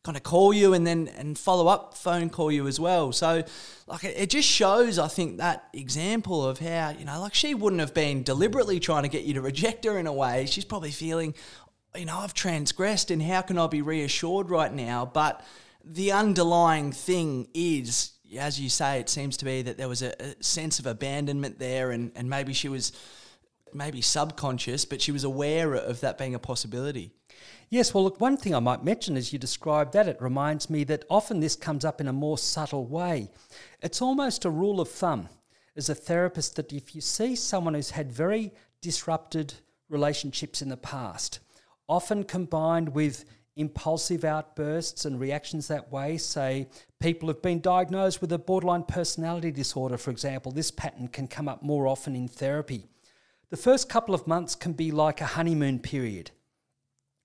[0.03, 3.11] kind of call you and then and follow up phone call you as well.
[3.11, 3.43] So
[3.87, 7.55] like it, it just shows I think that example of how, you know, like she
[7.55, 10.45] wouldn't have been deliberately trying to get you to reject her in a way.
[10.45, 11.35] She's probably feeling,
[11.97, 15.07] you know, I've transgressed and how can I be reassured right now?
[15.07, 15.43] But
[15.83, 20.13] the underlying thing is as you say, it seems to be that there was a,
[20.21, 22.93] a sense of abandonment there and, and maybe she was
[23.75, 27.13] maybe subconscious, but she was aware of that being a possibility.
[27.71, 30.85] Yes, well, look, one thing I might mention as you describe that, it reminds me
[30.85, 33.31] that often this comes up in a more subtle way.
[33.83, 35.29] It's almost a rule of thumb
[35.77, 39.55] as a therapist that if you see someone who's had very disrupted
[39.89, 41.41] relationships in the past,
[41.89, 43.25] often combined with
[43.57, 46.17] impulsive outbursts and reactions that way.
[46.17, 46.69] Say,
[47.01, 50.53] people have been diagnosed with a borderline personality disorder, for example.
[50.53, 52.87] This pattern can come up more often in therapy.
[53.55, 56.33] The first couple of months can be like a honeymoon period.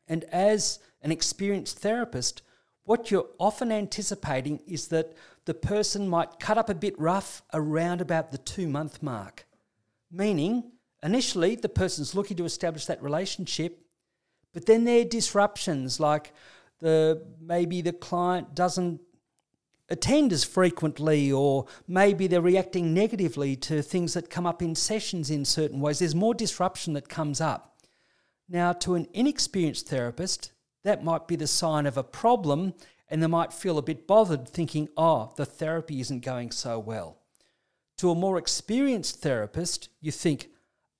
[0.08, 2.44] And as an experienced therapist,
[2.84, 8.00] what you're often anticipating is that the person might cut up a bit rough around
[8.00, 9.48] about the two month mark.
[10.12, 10.72] Meaning,
[11.02, 13.82] initially, the person's looking to establish that relationship,
[14.54, 16.32] but then there are disruptions like
[16.78, 19.02] the maybe the client doesn't
[19.90, 25.30] attend as frequently, or maybe they're reacting negatively to things that come up in sessions
[25.30, 26.00] in certain ways.
[26.00, 27.78] There's more disruption that comes up.
[28.48, 30.52] Now, to an inexperienced therapist,
[30.84, 32.74] that might be the sign of a problem,
[33.10, 37.18] and they might feel a bit bothered thinking, oh, the therapy isn't going so well.
[37.98, 40.50] To a more experienced therapist, you think,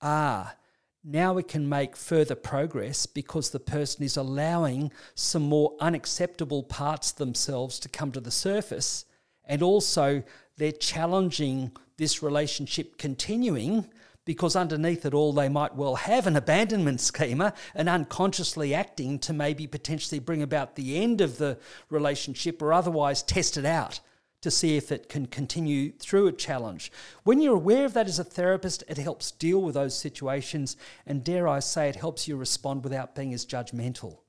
[0.02, 0.56] ah,
[1.04, 7.12] now we can make further progress because the person is allowing some more unacceptable parts
[7.12, 9.06] themselves to come to the surface.
[9.46, 10.24] And also,
[10.58, 13.88] they're challenging this relationship continuing
[14.26, 19.34] because underneath it all, they might well have an abandonment schema and unconsciously acting to
[19.34, 21.58] maybe potentially bring about the end of the
[21.90, 24.02] relationship or otherwise test it out
[24.42, 26.92] to see if it can continue through a challenge.
[27.24, 31.24] When you're aware of that as a therapist, it helps deal with those situations, and
[31.24, 34.20] dare I say, it helps you respond without being as judgmental.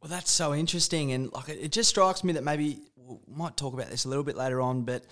[0.00, 3.74] Well, that's so interesting, and like it just strikes me that maybe we might talk
[3.74, 5.04] about this a little bit later on, but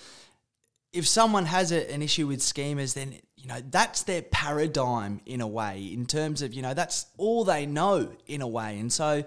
[0.93, 5.41] if someone has a, an issue with schemas, then you know that's their paradigm in
[5.41, 8.93] a way, in terms of you know that's all they know in a way, and
[8.93, 9.25] so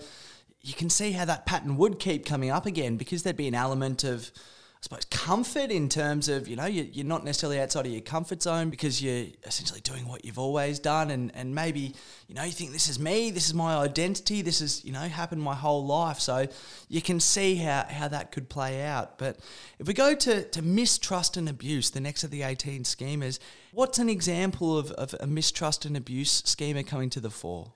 [0.65, 3.53] you can see how that pattern would keep coming up again because there'd be an
[3.53, 7.91] element of, I suppose, comfort in terms of, you know, you're not necessarily outside of
[7.91, 11.11] your comfort zone because you're essentially doing what you've always done.
[11.11, 11.93] And, and maybe,
[12.27, 15.01] you know, you think this is me, this is my identity, this has, you know,
[15.01, 16.19] happened my whole life.
[16.19, 16.47] So
[16.89, 19.19] you can see how, how that could play out.
[19.19, 19.37] But
[19.77, 23.37] if we go to, to mistrust and abuse, the next of the 18 schemas,
[23.71, 27.74] what's an example of, of a mistrust and abuse schema coming to the fore?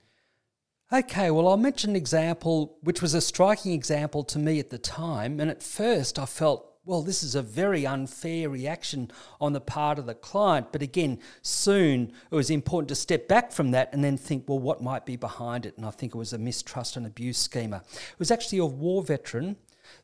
[0.92, 4.78] Okay, well, I'll mention an example which was a striking example to me at the
[4.78, 5.38] time.
[5.38, 10.00] And at first, I felt, well, this is a very unfair reaction on the part
[10.00, 10.72] of the client.
[10.72, 14.58] But again, soon it was important to step back from that and then think, well,
[14.58, 15.76] what might be behind it?
[15.76, 17.84] And I think it was a mistrust and abuse schema.
[17.86, 19.58] It was actually a war veteran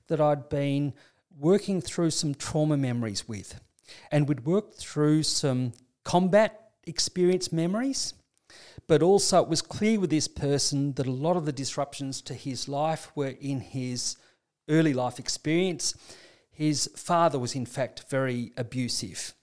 [0.06, 0.94] that I'd been
[1.36, 3.60] working through some trauma memories with.
[4.12, 5.72] And we'd worked through some
[6.04, 8.14] combat experience memories
[8.88, 12.34] but also, it was clear with this person that a lot of the disruptions to
[12.34, 14.16] his life were in his
[14.68, 15.94] early life experience.
[16.50, 19.34] His father was, in fact, very abusive,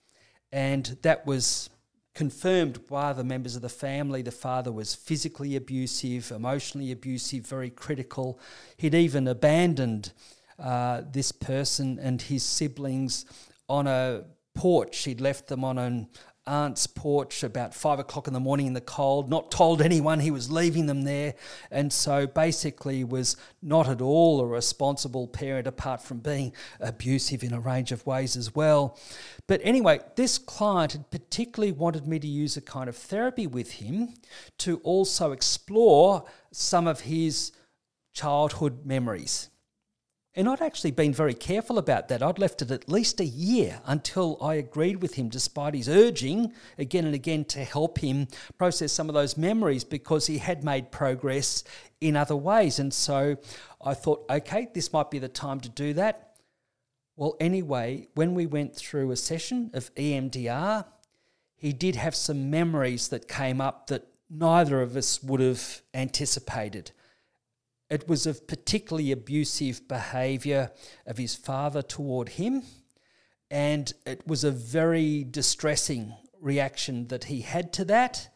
[0.51, 1.69] and that was
[2.13, 4.21] confirmed by the members of the family.
[4.21, 8.39] The father was physically abusive, emotionally abusive, very critical.
[8.77, 10.13] He'd even abandoned
[10.59, 13.25] uh, this person and his siblings
[13.67, 15.03] on a porch.
[15.03, 16.07] He'd left them on an,
[16.45, 20.31] aunt's porch about five o'clock in the morning in the cold, not told anyone he
[20.31, 21.35] was leaving them there,
[21.71, 27.53] and so basically was not at all a responsible parent apart from being abusive in
[27.53, 28.99] a range of ways as well.
[29.47, 33.73] But anyway, this client had particularly wanted me to use a kind of therapy with
[33.73, 34.13] him
[34.59, 37.51] to also explore some of his
[38.13, 39.49] childhood memories.
[40.35, 42.23] And I'd actually been very careful about that.
[42.23, 46.53] I'd left it at least a year until I agreed with him, despite his urging
[46.79, 48.27] again and again to help him
[48.57, 51.63] process some of those memories because he had made progress
[52.01, 52.79] in other ways.
[52.79, 53.37] And so
[53.79, 56.31] I thought, okay, this might be the time to do that.
[57.15, 60.85] Well, anyway, when we went through a session of EMDR,
[61.55, 66.91] he did have some memories that came up that neither of us would have anticipated.
[67.89, 70.71] It was of particularly abusive behaviour
[71.05, 72.63] of his father toward him,
[73.51, 78.29] and it was a very distressing reaction that he had to that.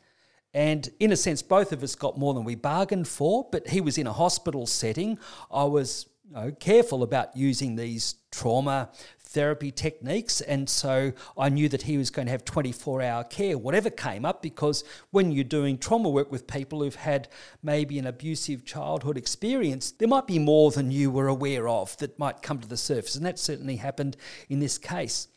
[0.53, 3.81] And in a sense, both of us got more than we bargained for, but he
[3.81, 5.19] was in a hospital setting.
[5.51, 8.89] I was you know, careful about using these trauma
[9.27, 10.41] therapy techniques.
[10.41, 14.25] And so I knew that he was going to have 24 hour care, whatever came
[14.25, 17.27] up, because when you're doing trauma work with people who've had
[17.61, 22.17] maybe an abusive childhood experience, there might be more than you were aware of that
[22.17, 23.15] might come to the surface.
[23.15, 24.17] And that certainly happened
[24.49, 25.27] in this case.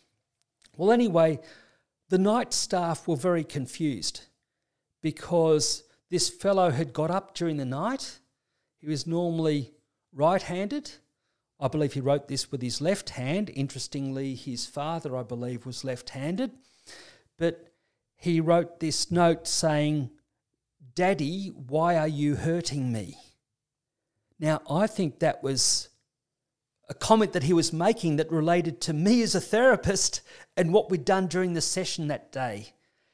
[0.77, 1.41] Well, anyway,
[2.09, 4.23] the night staff were very confused
[5.03, 8.19] because this fellow had got up during the night.
[8.79, 9.73] He was normally
[10.13, 10.91] right handed
[11.61, 13.51] I believe he wrote this with his left hand.
[13.55, 16.53] Interestingly, his father, I believe, was left handed.
[17.37, 17.73] But
[18.17, 20.11] he wrote this note saying,
[20.95, 23.19] Daddy, why are you hurting me?
[24.39, 25.91] Now, I think that was
[26.89, 30.23] a comment that he was making that related to me as a therapist
[30.57, 32.73] and what we'd done during the session that day.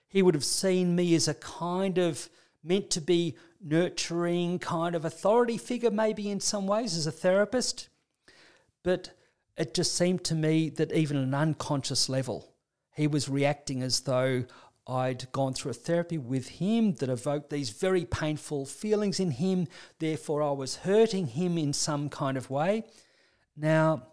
[0.09, 2.31] He would have seen me as a kind of
[2.63, 7.89] meant to be nurturing kind of authority figure, maybe in some ways, as a therapist.
[8.87, 9.11] But
[9.57, 12.55] it just seemed to me that even at an unconscious level,
[12.95, 14.45] he was reacting as though
[14.87, 19.67] I'd gone through a therapy with him that evoked these very painful feelings in him.
[19.99, 22.85] Therefore, I was hurting him in some kind of way.
[23.57, 24.07] Now,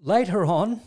[0.00, 0.80] later on,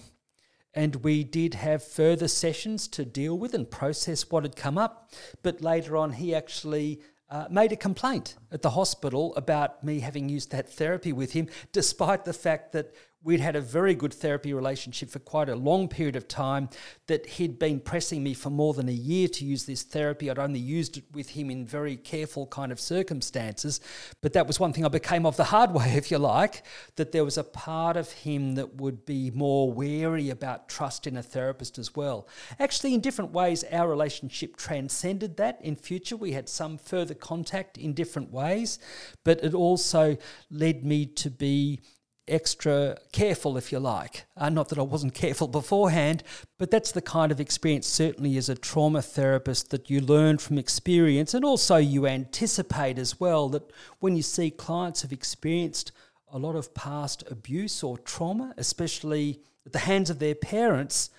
[0.74, 5.12] and we did have further sessions to deal with and process what had come up.
[5.42, 10.30] But later on, he actually uh, made a complaint at the hospital about me having
[10.30, 12.94] used that therapy with him, despite the fact that
[13.24, 16.70] we'd had a very good therapy relationship for quite a long period of time,
[17.08, 20.30] that he'd been pressing me for more than a year to use this therapy.
[20.30, 23.80] I'd only used it with him in very careful kind of circumstances.
[24.22, 26.64] But that was one thing I became of the hard way, if you like,
[26.98, 31.16] that there was a part of him that would be more wary about trust in
[31.16, 32.28] a therapist as well.
[32.60, 35.60] Actually, in different ways, our relationship transcended that.
[35.62, 38.80] In future, we had some further contact in different ways,
[39.24, 40.18] but it also
[40.50, 41.80] led me to be
[42.28, 44.26] extra careful, if you like.
[44.38, 46.24] Uh, not that I wasn't careful beforehand,
[46.58, 50.58] but that's the kind of experience, certainly as a trauma therapist, that you learn from
[50.58, 51.34] experience.
[51.34, 55.92] And also, you anticipate as well that when you see clients have experienced
[56.32, 61.10] a lot of past abuse or trauma, especially at the hands of their parents,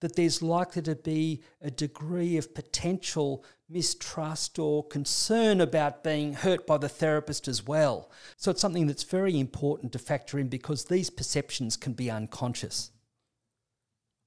[0.00, 6.66] that there's likely to be a degree of potential mistrust or concern about being hurt
[6.66, 8.10] by the therapist as well.
[8.36, 12.90] So it's something that's very important to factor in because these perceptions can be unconscious.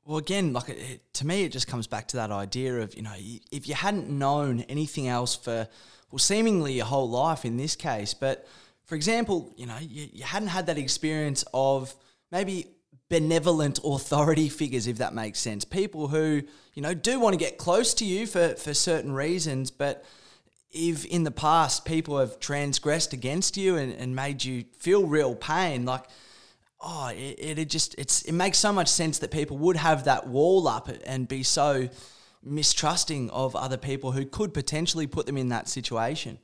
[0.05, 3.01] Well, again, like it, to me, it just comes back to that idea of you
[3.01, 3.15] know,
[3.51, 5.67] if you hadn't known anything else for
[6.11, 8.47] well, seemingly your whole life in this case, but
[8.85, 11.95] for example, you know, you, you hadn't had that experience of
[12.31, 12.67] maybe
[13.09, 15.65] benevolent authority figures, if that makes sense.
[15.65, 16.41] People who,
[16.73, 20.03] you know, do want to get close to you for, for certain reasons, but
[20.71, 25.33] if in the past people have transgressed against you and, and made you feel real
[25.33, 26.03] pain, like,
[26.81, 30.27] oh, it, it just, it's, it makes so much sense that people would have that
[30.27, 31.87] wall up and be so
[32.43, 36.37] mistrusting of other people who could potentially put them in that situation.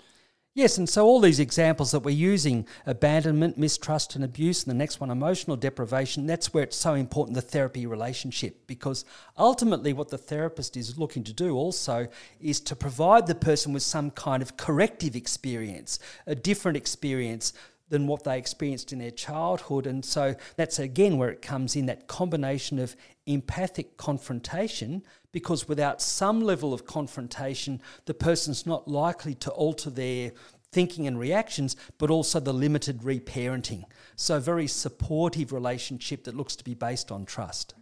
[0.53, 4.77] Yes, and so all these examples that we're using abandonment, mistrust, and abuse, and the
[4.77, 9.05] next one, emotional deprivation that's where it's so important the therapy relationship because
[9.37, 12.05] ultimately what the therapist is looking to do also
[12.41, 17.53] is to provide the person with some kind of corrective experience, a different experience
[17.87, 19.87] than what they experienced in their childhood.
[19.87, 26.01] And so that's again where it comes in that combination of empathic confrontation because without
[26.01, 30.31] some level of confrontation, the person's not likely to alter their
[30.71, 33.83] thinking and reactions, but also the limited reparenting.
[34.15, 37.75] So, very supportive relationship that looks to be based on trust.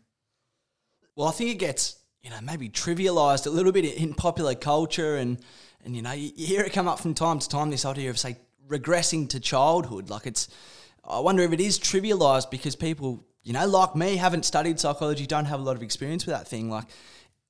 [1.16, 5.18] Well, I think it gets, you know, maybe trivialized a little bit in popular culture
[5.18, 5.38] and,
[5.84, 8.18] and you know, you hear it come up from time to time, this idea of,
[8.18, 8.38] say,
[8.68, 10.10] regressing to childhood.
[10.10, 10.48] Like it's,
[11.04, 15.26] I wonder if it is trivialized because people, you know, like me, haven't studied psychology,
[15.26, 16.70] don't have a lot of experience with that thing.
[16.70, 16.86] Like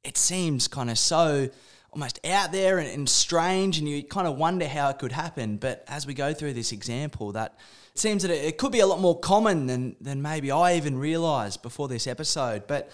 [0.04, 1.50] it seems kind of so
[1.92, 5.58] almost out there and, and, strange, and you kind of wonder how it could happen.
[5.58, 7.58] But as we go through this example, that
[7.94, 10.76] it seems that it, it could be a lot more common than than maybe I
[10.76, 12.68] even realised before this episode.
[12.68, 12.92] But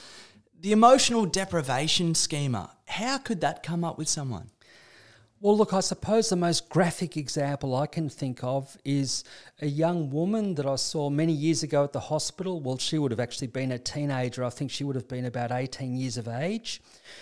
[0.60, 4.49] the emotional deprivation schema, how could that come up with someone?
[5.45, 9.23] Well, look, I suppose the most graphic example I can think of is
[9.61, 12.59] a young woman that I saw many years ago at the hospital.
[12.59, 14.43] Well, she would have actually been a teenager.
[14.43, 16.81] I think she would have been about 18 years of age.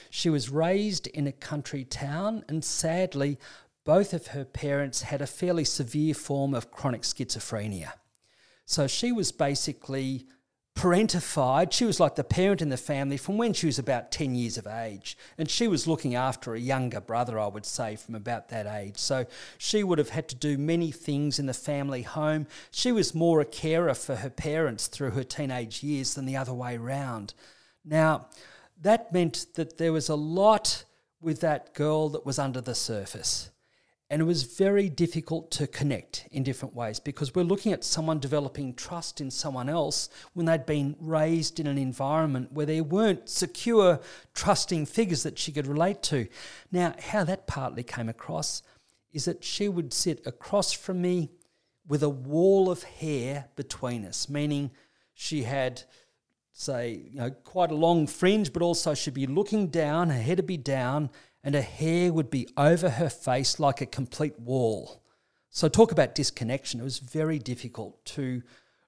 [0.10, 3.40] She was raised in a country town, and sadly,
[3.84, 7.92] both of her parents had a fairly severe form of chronic schizophrenia.
[8.66, 10.28] So she was basically
[10.76, 11.72] parentified.
[11.72, 14.58] She was like the parent in the family from when she was about 10 years
[14.58, 15.18] of age.
[15.38, 18.98] And she was looking after a younger brother, I would say, from about that age.
[18.98, 19.26] So
[19.58, 22.48] she would have had to do many things in the family home.
[22.72, 26.54] She was more a carer for her parents through her teenage years than the other
[26.54, 27.34] way round.
[27.86, 28.28] Now,
[28.82, 30.86] that meant that there was a lot
[31.22, 33.50] with that girl that was under the surface.
[34.14, 38.20] And it was very difficult to connect in different ways because we're looking at someone
[38.20, 43.28] developing trust in someone else when they'd been raised in an environment where there weren't
[43.28, 44.00] secure,
[44.36, 46.28] trusting figures that she could relate to.
[46.72, 48.62] Now, how that partly came across
[49.14, 51.32] is that she would sit across from me
[51.88, 54.70] with a wall of hair between us, meaning
[55.16, 55.82] she had
[56.52, 60.38] say, you know, quite a long fringe, but also she'd be looking down, her head
[60.38, 61.10] would be down,
[61.44, 65.04] and her hair would be over her face like a complete wall.
[65.50, 66.80] So, talk about disconnection.
[66.80, 68.42] It was very difficult to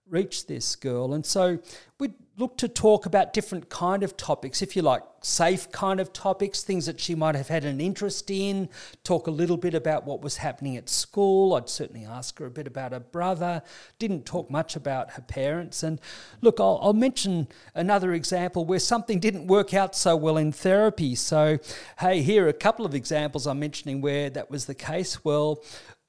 [0.10, 1.14] reach this girl.
[1.14, 1.60] And so
[2.00, 6.12] we'd look to talk about different kind of topics, if you like, safe kind of
[6.12, 8.70] topics, things that she might have had an interest in,
[9.04, 11.56] talk a little bit about what was happening at school.
[11.56, 13.64] I'd certainly ask her a bit about her brother,
[13.98, 15.82] didn't talk much about her parents.
[15.82, 16.00] And
[16.42, 21.16] look, I'll, I'll mention another example where something didn't work out so well in therapy.
[21.16, 21.58] So,
[22.00, 25.24] hey, here are a couple of examples I'm mentioning where that was the case.
[25.24, 25.64] Well,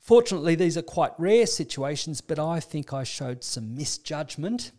[0.06, 4.70] Fortunately, these are quite rare situations, but I think I showed some misjudgment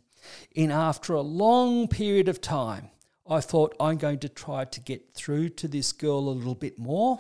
[0.55, 2.91] in after a long period of time.
[3.29, 6.79] I thought I'm going to try to get through to this girl a little bit
[6.79, 7.19] more.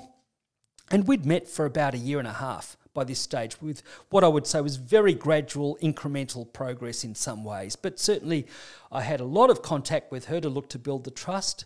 [0.89, 4.23] And we'd met for about a year and a half by this stage with what
[4.23, 7.75] I would say was very gradual, incremental progress in some ways.
[7.75, 8.47] But certainly,
[8.89, 11.65] I had a lot of contact with her to look to build the trust.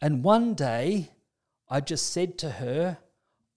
[0.00, 1.10] And one day,
[1.68, 2.96] I just said to her,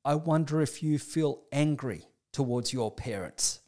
[0.04, 3.60] I wonder if you feel angry towards your parents.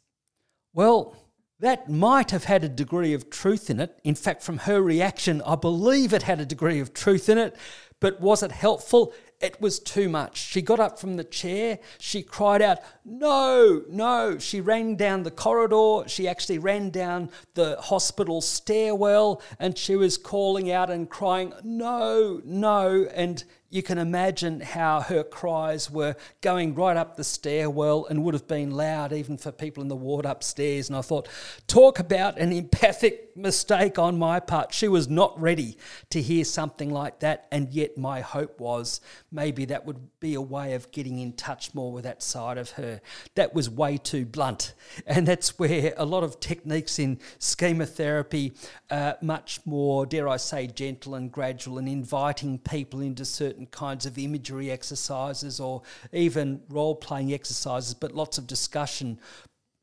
[0.74, 1.16] Well,
[1.60, 3.96] that might have had a degree of truth in it.
[4.02, 7.56] In fact, from her reaction, I believe it had a degree of truth in it.
[8.00, 9.14] But was it helpful?
[9.40, 10.38] It was too much.
[10.38, 11.78] She got up from the chair.
[12.00, 14.38] She cried out, No, no.
[14.38, 16.08] She ran down the corridor.
[16.08, 22.40] She actually ran down the hospital stairwell and she was calling out and crying, No,
[22.44, 23.06] no.
[23.14, 28.34] And you can imagine how her cries were going right up the stairwell and would
[28.34, 30.90] have been loud even for people in the ward upstairs.
[30.90, 31.26] And I thought,
[31.68, 34.74] talk about an empathic mistake on my part.
[34.74, 35.78] She was not ready
[36.10, 37.48] to hear something like that.
[37.50, 39.00] And yet, my hope was
[39.30, 42.72] maybe that would be a way of getting in touch more with that side of
[42.72, 43.00] her.
[43.36, 44.74] That was way too blunt.
[45.06, 48.52] And that's where a lot of techniques in schema therapy
[48.90, 53.66] are much more, dare I say, gentle and gradual and inviting people into certain certain
[53.70, 55.82] kinds of imagery exercises or
[56.12, 59.18] even role playing exercises, but lots of discussion.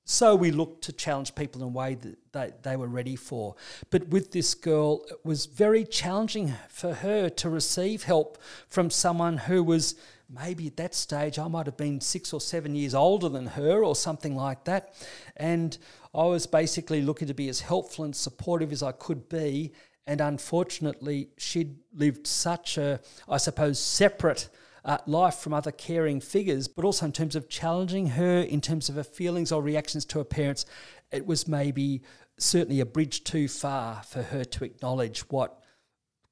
[0.06, 3.56] So we looked to challenge people in a way that they, they were ready for.
[3.92, 9.38] But with this girl, it was very challenging for her to receive help from someone
[9.38, 9.96] who was
[10.30, 13.84] maybe at that stage I might have been six or seven years older than her
[13.84, 14.94] or something like that.
[15.38, 15.78] And
[16.14, 19.74] I was basically looking to be as helpful and supportive as I could be.
[20.10, 23.00] And unfortunately, she'd lived such a,
[23.30, 24.50] I suppose, separate
[24.84, 28.90] uh, life from other caring figures, but also in terms of challenging her, in terms
[28.90, 30.66] of her feelings or reactions to her parents,
[31.12, 32.02] it was maybe
[32.40, 35.62] certainly a bridge too far for her to acknowledge what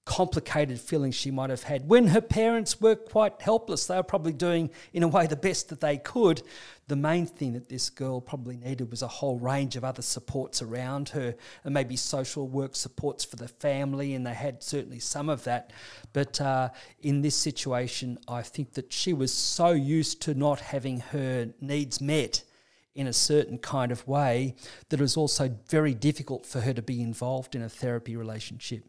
[0.07, 3.85] complicated feelings she might have had when her parents were quite helpless.
[3.85, 6.41] They were probably doing, in a way, the best that they could.
[6.87, 10.61] The main thing that this girl probably needed was a whole range of other supports
[10.61, 11.35] around her,
[11.65, 15.73] and maybe social work supports for the family, and they had certainly some of that.
[16.13, 16.69] But uh,
[17.01, 21.99] in this situation, I think that she was so used to not having her needs
[21.99, 22.45] met
[22.95, 24.55] in a certain kind of way
[24.87, 28.85] that it was also very difficult for her to be involved in a therapy relationship.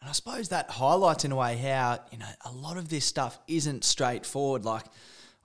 [0.00, 3.04] And I suppose that highlights in a way how, you know, a lot of this
[3.04, 4.64] stuff isn't straightforward.
[4.64, 4.84] Like,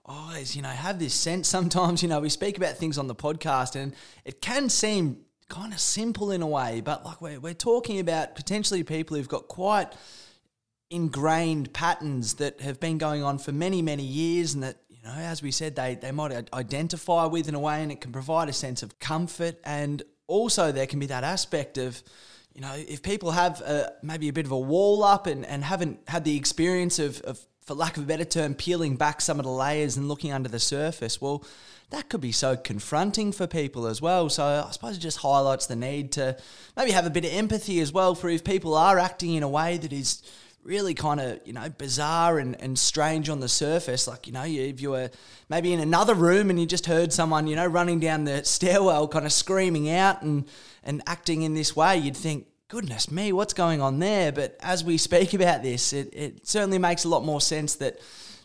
[0.06, 3.16] always, you know, have this sense sometimes, you know, we speak about things on the
[3.16, 3.94] podcast and
[4.24, 5.18] it can seem
[5.50, 9.30] kind of simple in a way, but like we're, we're talking about potentially people who've
[9.30, 9.94] got quite
[10.90, 15.14] ingrained patterns that have been going on for many, many years and that, you know,
[15.14, 18.48] as we said, they, they might identify with in a way and it can provide
[18.48, 19.58] a sense of comfort.
[19.64, 22.02] And also there can be that aspect of,
[22.56, 25.64] you know, if people have a, maybe a bit of a wall up and, and
[25.64, 29.40] haven't had the experience of, of, for lack of a better term, peeling back some
[29.40, 31.44] of the layers and looking under the surface, well,
[31.90, 34.30] that could be so confronting for people as well.
[34.30, 36.38] So I suppose it just highlights the need to
[36.78, 39.50] maybe have a bit of empathy as well for if people are acting in a
[39.50, 40.24] way that is
[40.66, 44.08] really kind of you know bizarre and, and strange on the surface.
[44.08, 45.12] Like you know if you were
[45.48, 49.08] maybe in another room and you just heard someone you know running down the stairwell
[49.08, 50.46] kind of screaming out and
[50.84, 54.32] and acting in this way you'd think goodness me what's going on there?
[54.32, 58.00] But as we speak about this it, it certainly makes a lot more sense that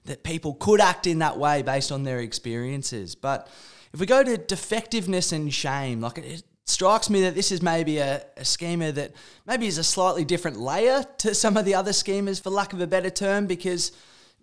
[0.05, 3.15] that people could act in that way based on their experiences.
[3.15, 3.49] But
[3.93, 7.99] if we go to defectiveness and shame like it, strikes me that this is maybe
[7.99, 9.13] a, a schema that
[9.47, 12.81] maybe is a slightly different layer to some of the other schemas, for lack of
[12.81, 13.93] a better term, because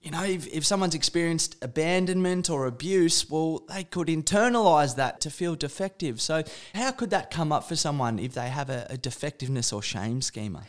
[0.01, 5.29] you know, if, if someone's experienced abandonment or abuse, well, they could internalize that to
[5.29, 6.21] feel defective.
[6.21, 6.43] So,
[6.73, 10.21] how could that come up for someone if they have a, a defectiveness or shame
[10.21, 10.63] schema?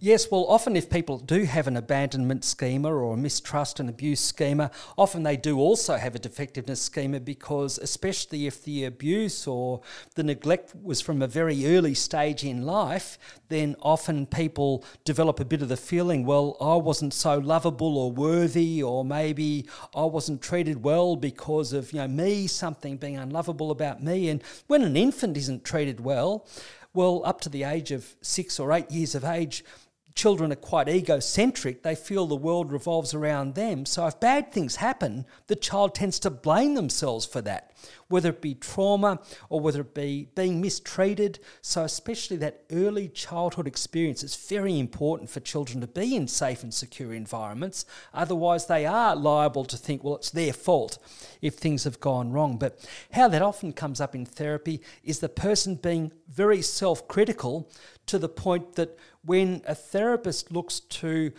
[0.00, 4.20] Yes, well, often if people do have an abandonment schema or a mistrust and abuse
[4.20, 9.82] schema, often they do also have a defectiveness schema because, especially if the abuse or
[10.14, 13.18] the neglect was from a very early stage in life,
[13.48, 18.10] then often people develop a bit of the feeling, well, I wasn't so lovable or
[18.10, 23.70] worthy or maybe I wasn't treated well because of you know me, something being unlovable
[23.70, 24.30] about me.
[24.30, 26.46] And when an infant isn't treated well,
[26.94, 29.64] well, up to the age of six or eight years of age,
[30.14, 31.82] children are quite egocentric.
[31.82, 33.84] They feel the world revolves around them.
[33.84, 37.72] So if bad things happen, the child tends to blame themselves for that,
[38.08, 41.40] whether it be trauma or whether it be being mistreated.
[41.62, 46.62] So, especially that early childhood experience is very important for children to be in safe
[46.62, 47.84] and secure environments.
[48.12, 50.98] Otherwise, they are liable to think, well, it's their fault
[51.42, 52.56] if things have gone wrong.
[52.56, 52.78] But
[53.12, 57.68] how that often comes up in therapy is the person being very self critical
[58.06, 61.32] to the point that when a therapist looks to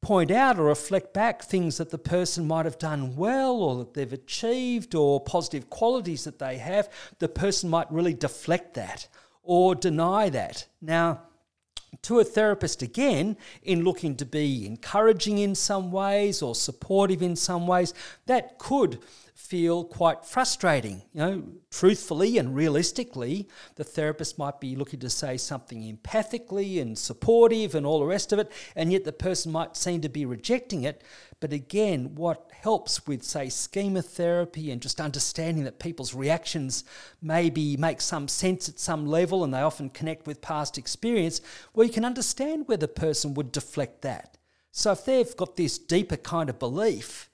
[0.00, 3.94] point out or reflect back things that the person might have done well or that
[3.94, 6.88] they've achieved or positive qualities that they have,
[7.20, 9.06] the person might really deflect that
[9.42, 10.66] or deny that.
[10.80, 11.22] Now,
[12.02, 17.36] to a therapist again, in looking to be encouraging in some ways or supportive in
[17.36, 17.94] some ways,
[18.26, 18.98] that could
[19.52, 21.02] feel quite frustrating.
[21.12, 26.96] You know, truthfully and realistically, the therapist might be looking to say something empathically and
[26.96, 30.24] supportive and all the rest of it, and yet the person might seem to be
[30.24, 31.02] rejecting it.
[31.38, 36.84] But again, what helps with, say, schema therapy and just understanding that people's reactions
[37.20, 41.42] maybe make some sense at some level and they often connect with past experience,
[41.74, 44.38] well, you can understand where the person would deflect that.
[44.70, 47.28] So if they've got this deeper kind of belief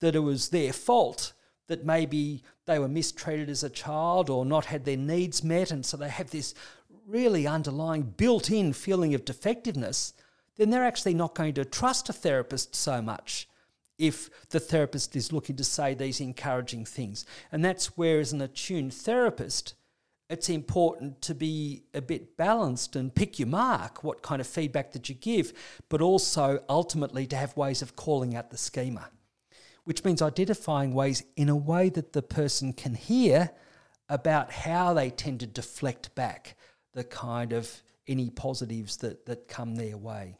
[0.00, 1.32] that it was their fault,
[1.70, 5.86] that maybe they were mistreated as a child or not had their needs met, and
[5.86, 6.52] so they have this
[7.06, 10.12] really underlying built in feeling of defectiveness,
[10.56, 13.48] then they're actually not going to trust a therapist so much
[13.98, 17.24] if the therapist is looking to say these encouraging things.
[17.52, 19.74] And that's where, as an attuned therapist,
[20.28, 24.90] it's important to be a bit balanced and pick your mark, what kind of feedback
[24.90, 25.52] that you give,
[25.88, 29.08] but also ultimately to have ways of calling out the schema
[29.84, 33.50] which means identifying ways in a way that the person can hear
[34.08, 36.56] about how they tend to deflect back
[36.92, 40.36] the kind of any positives that, that come their way.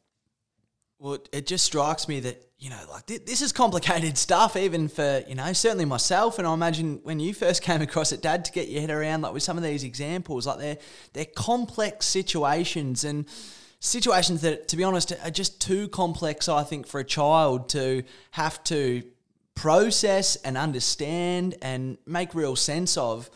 [0.98, 5.22] Well, it just strikes me that, you know, like this is complicated stuff, even for,
[5.26, 6.38] you know, certainly myself.
[6.38, 9.22] And I imagine when you first came across it, Dad, to get your head around,
[9.22, 10.78] like with some of these examples, like they're,
[11.14, 13.24] they're complex situations and
[13.78, 18.02] situations that, to be honest, are just too complex, I think, for a child to
[18.32, 19.02] have to
[19.60, 23.28] process and understand and make real sense of.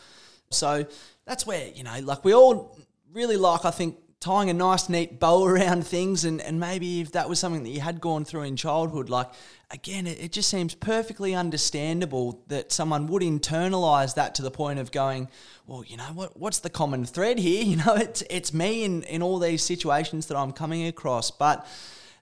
[0.49, 0.87] So
[1.25, 2.75] that's where, you know, like we all
[3.13, 6.25] really like, I think, tying a nice, neat bow around things.
[6.25, 9.29] And, and maybe if that was something that you had gone through in childhood, like,
[9.69, 14.79] again, it, it just seems perfectly understandable that someone would internalize that to the point
[14.79, 15.29] of going,
[15.67, 17.63] well, you know, what, what's the common thread here?
[17.65, 21.29] You know, it's, it's me in, in all these situations that I'm coming across.
[21.29, 21.67] But,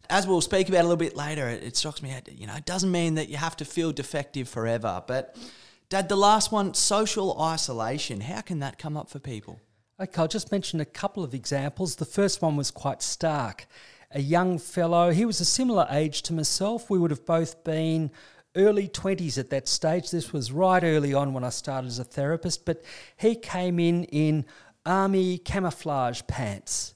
[0.09, 2.65] as we'll speak about a little bit later, it, it strikes me, you know, it
[2.65, 5.03] doesn't mean that you have to feel defective forever.
[5.05, 5.35] But,
[5.89, 8.21] Dad, the last one, social isolation.
[8.21, 9.59] How can that come up for people?
[9.99, 11.95] Okay, I'll just mention a couple of examples.
[11.95, 13.67] The first one was quite stark.
[14.11, 16.89] A young fellow, he was a similar age to myself.
[16.89, 18.11] We would have both been
[18.55, 20.11] early 20s at that stage.
[20.11, 22.83] This was right early on when I started as a therapist, but
[23.17, 24.45] he came in in
[24.85, 26.93] army camouflage pants.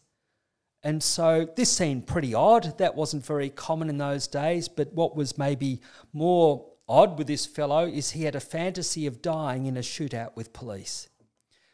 [0.83, 2.77] And so this seemed pretty odd.
[2.77, 4.67] That wasn't very common in those days.
[4.67, 5.81] But what was maybe
[6.13, 10.35] more odd with this fellow is he had a fantasy of dying in a shootout
[10.35, 11.09] with police.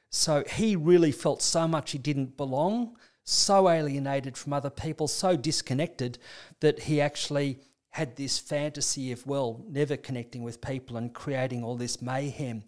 [0.09, 5.35] So he really felt so much he didn't belong, so alienated from other people, so
[5.35, 6.19] disconnected
[6.59, 11.75] that he actually had this fantasy of, well, never connecting with people and creating all
[11.75, 12.63] this mayhem.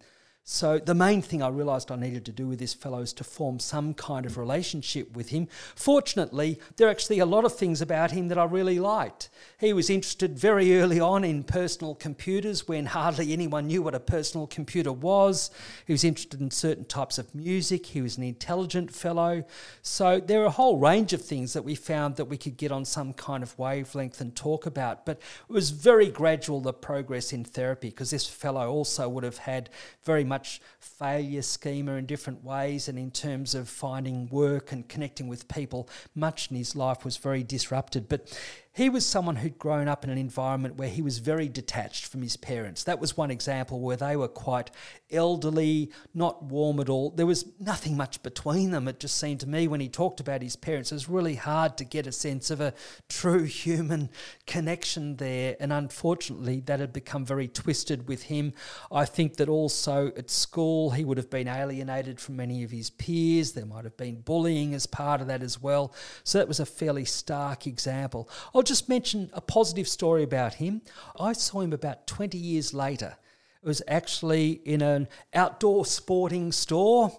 [0.48, 3.24] So, the main thing I realised I needed to do with this fellow is to
[3.24, 5.48] form some kind of relationship with him.
[5.76, 9.32] Fortunately, there are actually a lot of things about him that I really liked.
[9.60, 14.00] He was interested very early on in personal computers when hardly anyone knew what a
[14.00, 15.50] personal computer was.
[15.88, 17.88] He was interested in certain types of music.
[17.88, 19.46] He was an intelligent fellow.
[19.82, 22.72] So, there are a whole range of things that we found that we could get
[22.72, 25.08] on some kind of wavelength and talk about.
[25.08, 25.18] But
[25.50, 29.72] it was very gradual, the progress in therapy, because this fellow also would have had
[30.04, 34.86] very much much failure schema in different ways, and in terms of finding work and
[34.90, 38.10] connecting with people, much in his life was very disrupted.
[38.10, 38.38] But
[38.76, 42.22] he was someone who'd grown up in an environment where he was very detached from
[42.22, 42.84] his parents.
[42.84, 44.70] That was one example where they were quite
[45.10, 47.12] elderly, not warm at all.
[47.12, 48.90] There was nothing much between them.
[48.90, 51.78] It just seemed to me when he talked about his parents, it was really hard
[51.78, 52.74] to get a sense of a
[53.08, 54.10] true human
[54.46, 55.56] connection there.
[55.62, 58.52] And unfortunately, that had become very twisted with him.
[58.92, 62.90] I think that also at school, he would have been alienated from many of his
[62.90, 63.54] peers.
[63.54, 65.94] There might have been bullying as part of that as well.
[66.26, 68.30] So that was a fairly stark example.
[68.54, 70.82] I'll just mention a positive story about him.
[71.20, 73.18] I saw him about 20 years later.
[73.64, 77.18] It was actually in an outdoor sporting store.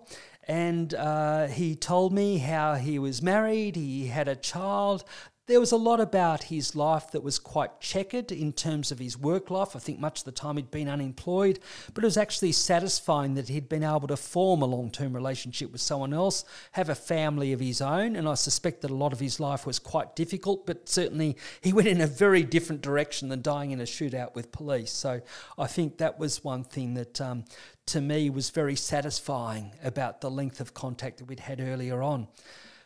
[0.48, 5.02] And uh, he told me how he was married, he had a child,
[5.46, 9.16] there was a lot about his life that was quite checkered in terms of his
[9.16, 9.76] work life.
[9.76, 11.60] I think much of the time he'd been unemployed,
[11.94, 15.70] but it was actually satisfying that he'd been able to form a long term relationship
[15.70, 18.16] with someone else, have a family of his own.
[18.16, 21.72] And I suspect that a lot of his life was quite difficult, but certainly he
[21.72, 24.90] went in a very different direction than dying in a shootout with police.
[24.90, 25.20] So
[25.56, 27.20] I think that was one thing that.
[27.20, 27.44] Um,
[27.86, 32.26] to me, was very satisfying about the length of contact that we'd had earlier on.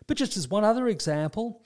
[0.07, 1.63] But just as one other example,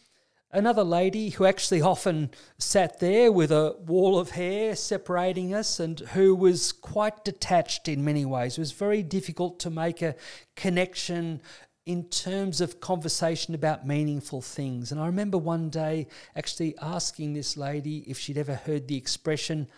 [0.54, 6.00] another lady who actually often sat there with a wall of hair separating us and
[6.00, 8.56] who was quite detached in many ways.
[8.56, 10.14] It was very difficult to make a
[10.54, 11.42] connection
[11.84, 14.90] in terms of conversation about meaningful things.
[14.90, 19.68] And I remember one day actually asking this lady if she'd ever heard the expression,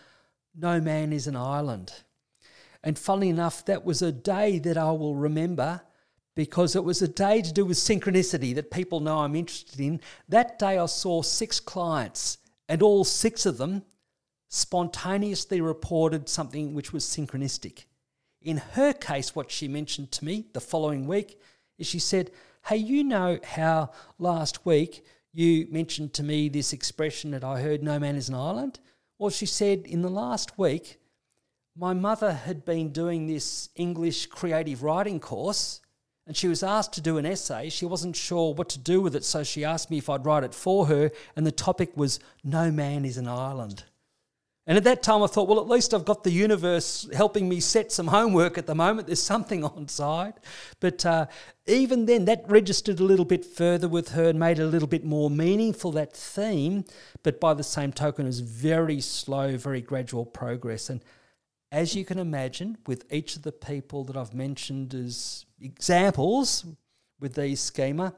[0.55, 1.91] no man is an island.
[2.83, 5.81] And funnily enough, that was a day that I will remember
[6.37, 9.99] because it was a day to do with synchronicity that people know I'm interested in.
[10.29, 12.37] That day I saw six clients,
[12.69, 13.81] and all six of them
[14.47, 17.85] spontaneously reported something which was synchronistic.
[18.43, 21.41] In her case, what she mentioned to me the following week
[21.79, 22.29] is she said,
[22.67, 27.81] Hey, you know how last week you mentioned to me this expression that I heard,
[27.81, 28.79] no man is an island?
[29.17, 30.99] Well, she said, in the last week,
[31.75, 35.81] my mother had been doing this English creative writing course
[36.27, 37.69] and she was asked to do an essay.
[37.69, 40.43] She wasn't sure what to do with it, so she asked me if I'd write
[40.43, 43.85] it for her, and the topic was No Man is an Island.
[44.67, 47.61] And at that time, I thought, well, at least I've got the universe helping me
[47.61, 49.07] set some homework at the moment.
[49.07, 50.33] There's something on side.
[50.81, 51.27] But uh,
[51.65, 54.89] even then, that registered a little bit further with her and made it a little
[54.89, 56.83] bit more meaningful, that theme.
[57.23, 60.89] But by the same token, it was very slow, very gradual progress.
[60.89, 61.01] And
[61.71, 66.65] as you can imagine, with each of the people that I've mentioned as examples
[67.19, 68.13] with these schema,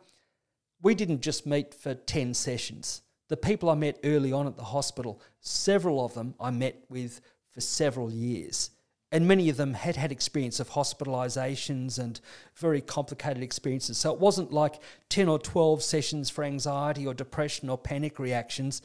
[0.81, 3.01] we didn't just meet for 10 sessions.
[3.27, 7.21] The people I met early on at the hospital, several of them I met with
[7.51, 8.71] for several years.
[9.11, 12.19] And many of them had had experience of hospitalizations and
[12.55, 13.97] very complicated experiences.
[13.97, 14.79] So it wasn't like
[15.09, 18.81] 10 or 12 sessions for anxiety or depression or panic reactions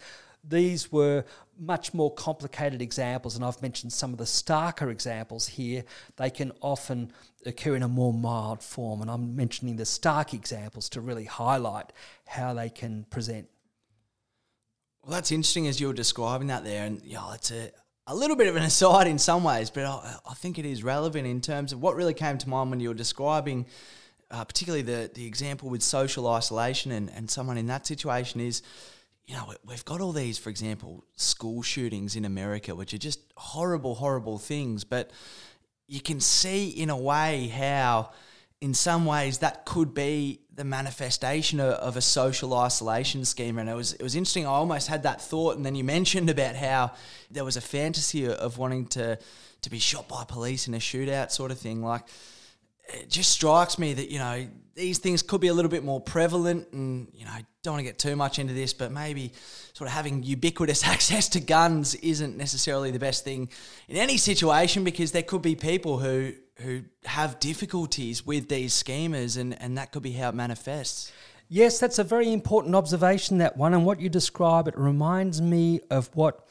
[0.48, 1.24] these were
[1.58, 5.84] much more complicated examples, and I've mentioned some of the starker examples here.
[6.16, 7.12] They can often
[7.46, 11.92] occur in a more mild form, and I'm mentioning the stark examples to really highlight
[12.26, 13.48] how they can present.
[15.02, 17.70] Well, that's interesting as you were describing that there, and yeah, it's a,
[18.06, 20.82] a little bit of an aside in some ways, but I, I think it is
[20.82, 23.66] relevant in terms of what really came to mind when you were describing.
[24.30, 28.62] Uh, particularly the, the example with social isolation and, and someone in that situation is
[29.26, 33.20] you know, we've got all these, for example, school shootings in America, which are just
[33.36, 34.84] horrible, horrible things.
[34.84, 35.10] But
[35.86, 38.10] you can see in a way how,
[38.60, 43.60] in some ways, that could be the manifestation of, of, a social isolation schema.
[43.60, 44.46] And it was it was interesting.
[44.46, 46.92] I almost had that thought, and then you mentioned about how
[47.30, 49.18] there was a fantasy of wanting to
[49.62, 51.82] to be shot by police in a shootout, sort of thing.
[51.82, 52.02] Like
[52.88, 56.00] it just strikes me that you know these things could be a little bit more
[56.00, 57.32] prevalent and you know
[57.62, 59.32] don't want to get too much into this but maybe
[59.74, 63.48] sort of having ubiquitous access to guns isn't necessarily the best thing
[63.88, 69.36] in any situation because there could be people who who have difficulties with these schemas
[69.36, 71.12] and and that could be how it manifests
[71.48, 75.80] yes that's a very important observation that one and what you describe it reminds me
[75.90, 76.46] of what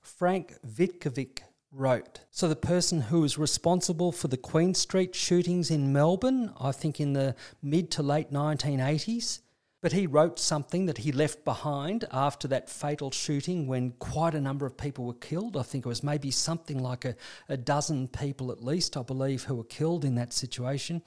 [0.00, 1.40] frank Vitkovic
[1.72, 2.20] wrote.
[2.30, 7.00] So, the person who was responsible for the Queen Street shootings in Melbourne, I think
[7.00, 9.40] in the mid to late 1980s,
[9.80, 14.40] but he wrote something that he left behind after that fatal shooting when quite a
[14.40, 15.56] number of people were killed.
[15.56, 17.14] I think it was maybe something like a,
[17.48, 21.02] a dozen people at least, I believe, who were killed in that situation.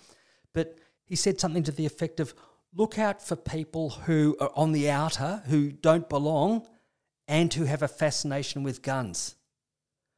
[0.54, 2.34] But he said something to the effect of
[2.74, 6.66] look out for people who are on the outer, who don't belong,
[7.28, 9.36] and who have a fascination with guns.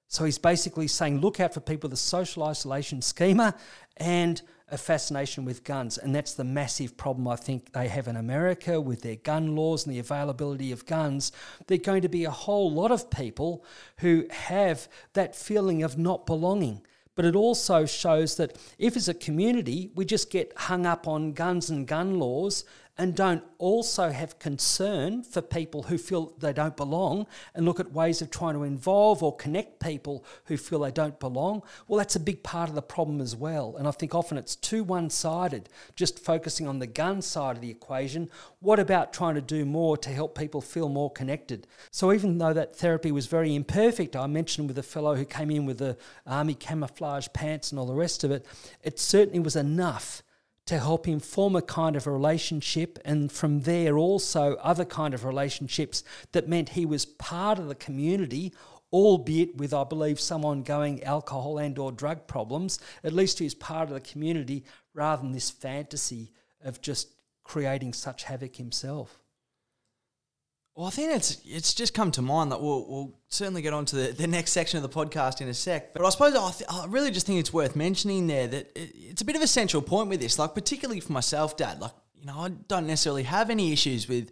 [0.07, 3.55] So he's basically saying, look out for people with a social isolation schema
[3.97, 4.39] and
[4.73, 5.97] a fascination with guns.
[5.97, 9.85] And that's the massive problem I think they have in America with their gun laws
[9.85, 11.31] and the availability of guns.
[11.67, 13.63] There are going to be a whole lot of people
[13.99, 16.81] who have that feeling of not belonging.
[17.15, 21.33] But it also shows that if as a community we just get hung up on
[21.33, 22.65] guns and gun laws
[22.97, 27.25] and don't also have concern for people who feel they don't belong
[27.55, 31.19] and look at ways of trying to involve or connect people who feel they don't
[31.19, 33.75] belong, well, that's a big part of the problem as well.
[33.77, 37.61] And I think often it's too one sided, just focusing on the gun side of
[37.61, 38.29] the equation.
[38.59, 41.65] What about trying to do more to help people feel more connected?
[41.89, 45.49] So even though that therapy was very imperfect, I mentioned with a fellow who came
[45.49, 48.45] in with the army camouflage pants and all the rest of it,
[48.83, 50.21] it certainly was enough
[50.65, 55.25] to help him form a kind of relationship and from there also other kind of
[55.25, 58.53] relationships that meant he was part of the community
[58.91, 62.79] albeit with i believe some ongoing alcohol and or drug problems.
[63.03, 66.31] At least he was part of the community rather than this fantasy
[66.63, 67.09] of just
[67.43, 69.22] creating such havoc himself
[70.75, 73.85] well, I think it's it's just come to mind that we'll, we'll certainly get on
[73.85, 75.93] to the, the next section of the podcast in a sec.
[75.93, 78.91] But I suppose I, th- I really just think it's worth mentioning there that it,
[78.95, 81.79] it's a bit of a central point with this, like particularly for myself, Dad.
[81.79, 84.31] Like you know, I don't necessarily have any issues with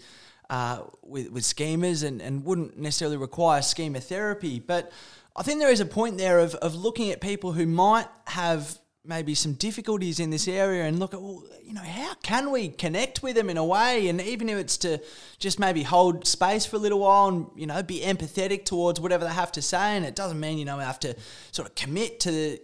[0.50, 4.92] uh, with, with schemas and, and wouldn't necessarily require schema therapy, but
[5.36, 8.81] I think there is a point there of, of looking at people who might have
[9.04, 12.70] maybe some difficulties in this area and look at well you know how can we
[12.70, 14.08] connect with them in a way?
[14.10, 15.00] And even if it's to
[15.40, 19.26] just maybe hold space for a little while and you know be empathetic towards whatever
[19.26, 19.96] they have to say.
[19.98, 21.16] And it doesn't mean you know we have to
[21.52, 22.60] sort of commit to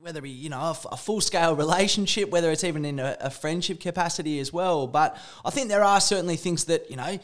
[0.00, 3.30] whether be you know a, a full scale relationship whether it's even in a, a
[3.30, 4.86] friendship capacity as well.
[4.86, 7.18] But i think there are certainly things that you know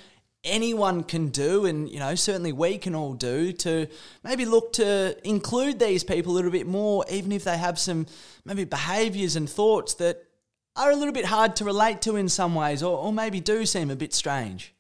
[0.45, 3.87] anyone can do, and you know, certainly we can all do to
[4.23, 8.07] maybe look to include these people a little bit more, even if they have some
[8.45, 10.25] maybe behaviors and thoughts that
[10.77, 13.65] are a little bit hard to relate to in some ways, or, or maybe do
[13.65, 14.75] seem a bit strange.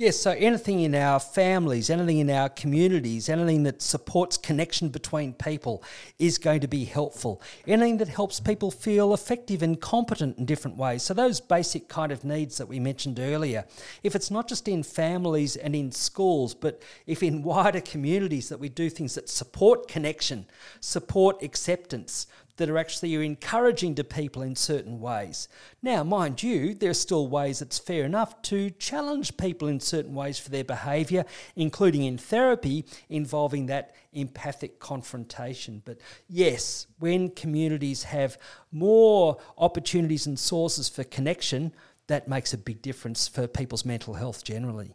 [0.00, 5.34] Yes, so anything in our families, anything in our communities, anything that supports connection between
[5.34, 5.84] people
[6.18, 7.42] is going to be helpful.
[7.66, 11.02] Anything that helps people feel effective and competent in different ways.
[11.02, 13.66] So, those basic kind of needs that we mentioned earlier,
[14.02, 18.58] if it's not just in families and in schools, but if in wider communities that
[18.58, 20.46] we do things that support connection,
[20.80, 22.26] support acceptance,
[22.60, 25.48] that are actually encouraging to people in certain ways.
[25.80, 30.14] Now, mind you, there are still ways it's fair enough to challenge people in certain
[30.14, 31.24] ways for their behaviour,
[31.56, 35.80] including in therapy involving that empathic confrontation.
[35.86, 38.36] But yes, when communities have
[38.70, 41.72] more opportunities and sources for connection,
[42.08, 44.94] that makes a big difference for people's mental health generally.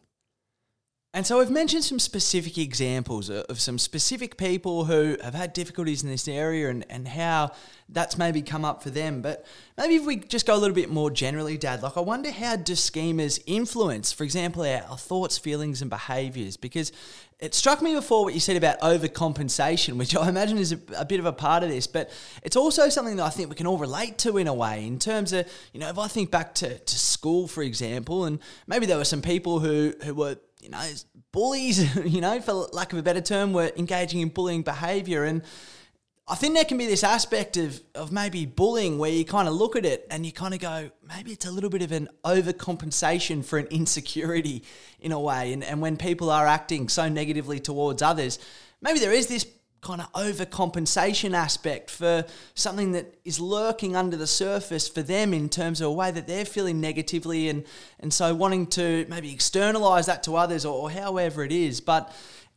[1.16, 6.04] And so we've mentioned some specific examples of some specific people who have had difficulties
[6.04, 7.54] in this area and, and how
[7.88, 9.22] that's maybe come up for them.
[9.22, 9.46] But
[9.78, 12.58] maybe if we just go a little bit more generally, Dad, like I wonder how
[12.58, 16.58] do schemas influence, for example, our, our thoughts, feelings, and behaviours?
[16.58, 16.92] Because
[17.40, 21.06] it struck me before what you said about overcompensation, which I imagine is a, a,
[21.06, 22.12] bit of a part of this, but
[22.44, 25.00] it's also something that I think we can all relate to in a way, in
[25.00, 28.86] terms of, you know, if I think back to, to school, for example, and maybe
[28.86, 30.36] there were some people who, who were
[30.66, 30.84] you know,
[31.32, 35.24] bullies, you know, for lack of a better term, were engaging in bullying behavior.
[35.24, 35.44] And
[36.28, 39.54] I think there can be this aspect of, of maybe bullying where you kind of
[39.54, 42.10] look at it and you kind of go, maybe it's a little bit of an
[42.24, 44.64] overcompensation for an insecurity
[45.00, 45.54] in a way.
[45.54, 48.40] And, and when people are acting so negatively towards others,
[48.82, 49.46] maybe there is this
[49.86, 52.26] kind of overcompensation aspect for
[52.56, 56.26] something that is lurking under the surface for them in terms of a way that
[56.26, 57.64] they're feeling negatively and
[58.00, 61.82] and so wanting to maybe externalize that to others or, or however it is.
[61.82, 62.12] But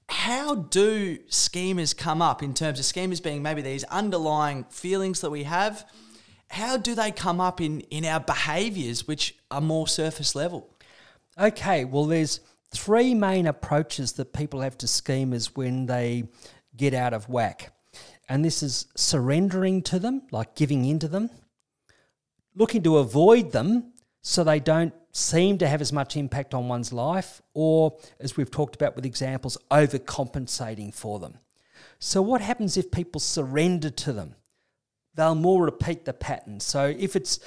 [0.08, 5.30] how do schemas come up in terms of schemas being maybe these underlying feelings that
[5.30, 5.84] we have?
[6.48, 10.70] How do they come up in in our behaviors which are more surface level?
[11.38, 16.24] Okay well there's three main approaches that people have to schemas when they
[16.78, 17.72] get out of whack.
[18.28, 21.30] And this is surrendering to them, like giving into them,
[22.54, 26.92] looking to avoid them so they don't seem to have as much impact on one's
[26.92, 31.38] life, or as we've talked about with examples, overcompensating for them.
[31.98, 34.34] So, what happens if people surrender to them?
[35.14, 36.60] They'll more repeat the pattern.
[36.60, 37.40] So, if it's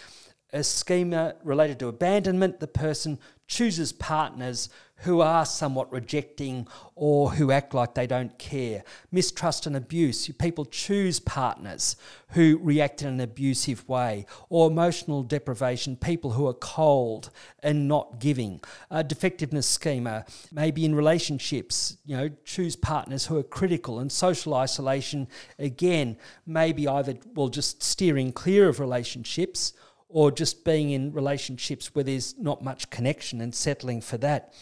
[0.52, 4.70] a schema related to abandonment, the person chooses partners
[5.02, 8.84] who are somewhat rejecting or who act like they don't care.
[9.12, 11.96] Mistrust and abuse, people choose partners
[12.30, 14.26] who react in an abusive way.
[14.50, 17.30] Or emotional deprivation, people who are cold
[17.64, 18.62] and not giving.
[18.90, 24.00] A defectiveness schema, uh, maybe in relationships, you know, choose partners who are critical.
[24.00, 25.28] And social isolation,
[25.58, 29.74] again, maybe either, well, just steering clear of relationships
[30.10, 34.54] or just being in relationships where there's not much connection and settling for that.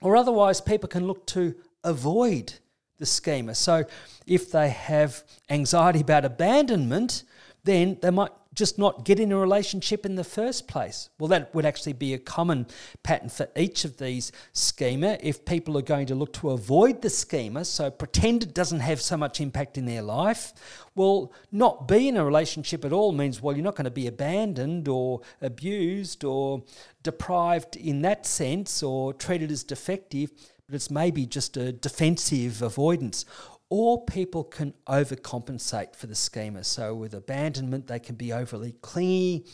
[0.00, 2.54] Or otherwise, people can look to avoid
[2.98, 3.54] the schema.
[3.54, 3.84] So
[4.26, 7.24] if they have anxiety about abandonment,
[7.64, 11.10] then they might just not get in a relationship in the first place.
[11.16, 12.66] Well, that would actually be a common
[13.04, 15.16] pattern for each of these schema.
[15.22, 19.00] If people are going to look to avoid the schema, so pretend it doesn't have
[19.00, 20.52] so much impact in their life,
[20.96, 24.08] well, not be in a relationship at all means, well, you're not going to be
[24.08, 26.64] abandoned or abused or
[27.04, 30.32] deprived in that sense or treated as defective,
[30.66, 33.24] but it's maybe just a defensive avoidance
[33.70, 36.64] or people can overcompensate for the schema.
[36.64, 39.46] So, with abandonment, they can be overly clingy.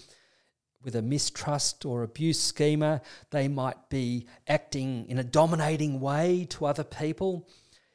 [0.83, 3.01] With a mistrust or abuse schema,
[3.31, 7.49] they might be acting in a dominating way to other people.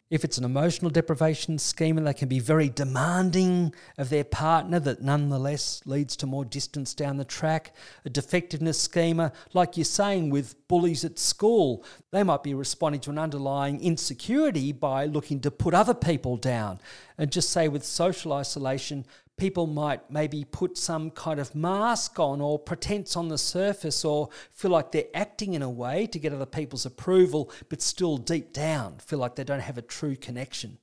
[0.10, 5.04] If it's an emotional deprivation schema, they can be very demanding of their partner that
[5.04, 7.76] nonetheless leads to more distance down the track.
[8.06, 13.12] A defectiveness schema, like you're saying with bullies at school, they might be responding to
[13.12, 16.80] an underlying insecurity by looking to put other people down.
[17.20, 19.06] And just say with social isolation,
[19.40, 24.30] people might maybe put some kind of mask on or pretense on the surface or
[24.52, 28.54] feel like they're acting in a way to get other people's approval, but still deep
[28.54, 30.78] down feel like they don't have a true connection.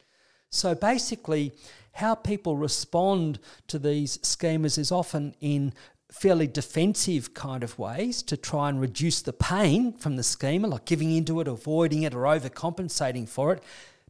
[0.51, 1.53] So basically,
[1.93, 3.39] how people respond
[3.69, 5.73] to these schemas is often in
[6.11, 10.85] fairly defensive kind of ways to try and reduce the pain from the schema, like
[10.85, 13.63] giving into it, avoiding it, or overcompensating for it.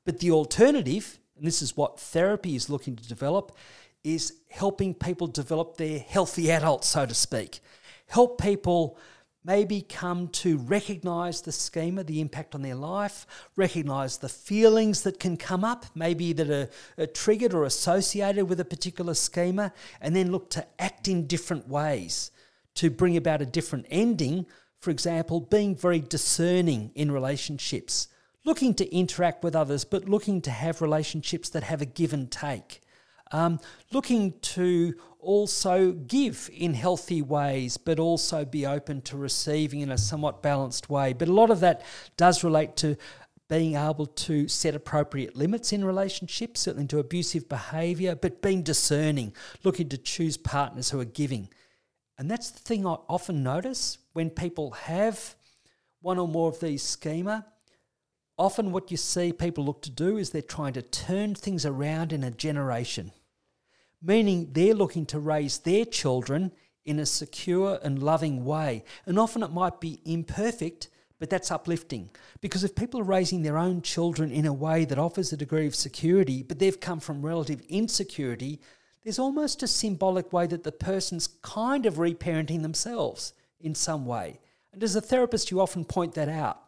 [0.05, 3.57] But the alternative, and this is what therapy is looking to develop,
[4.07, 7.59] is helping people develop their healthy adult, so to speak.
[8.07, 8.97] Help people
[9.45, 13.27] maybe come to recognize the schema, the impact on their life,
[13.57, 16.69] recognize the feelings that can come up, maybe that are,
[17.03, 21.67] are, triggered or associated with a particular schema, and then look to act in different
[21.69, 22.31] ways
[22.75, 24.47] to bring about a different ending.
[24.79, 28.07] For example, being very discerning in relationships,
[28.45, 32.31] looking to interact with others, but looking to have relationships that have a give and
[32.31, 32.83] take.
[33.33, 33.61] Um,
[33.91, 39.99] looking to also give in healthy ways, but also be open to receiving in a
[39.99, 41.13] somewhat balanced way.
[41.13, 41.83] But a lot of that
[42.17, 42.97] does relate to
[43.49, 49.33] being able to set appropriate limits in relationships, certainly to abusive behaviour, but being discerning,
[49.63, 51.49] looking to choose partners who are giving.
[52.19, 55.35] And that's the thing I often notice when people have
[56.01, 57.47] one or more of these schema.
[58.39, 62.13] Often, what you see people look to do is they're trying to turn things around
[62.13, 63.13] in a generation
[64.03, 66.53] meaning they're looking to raise their children
[66.85, 68.85] in a secure and loving way.
[69.05, 72.11] And often it might be imperfect, but that's uplifting.
[72.41, 75.67] Because if people are raising their own children in a way that offers a degree
[75.67, 78.61] of security, but they've come from relative insecurity,
[79.03, 84.39] there's almost a symbolic way that the person's kind of reparenting themselves in some way.
[84.73, 86.66] And as a therapist, you often point that out.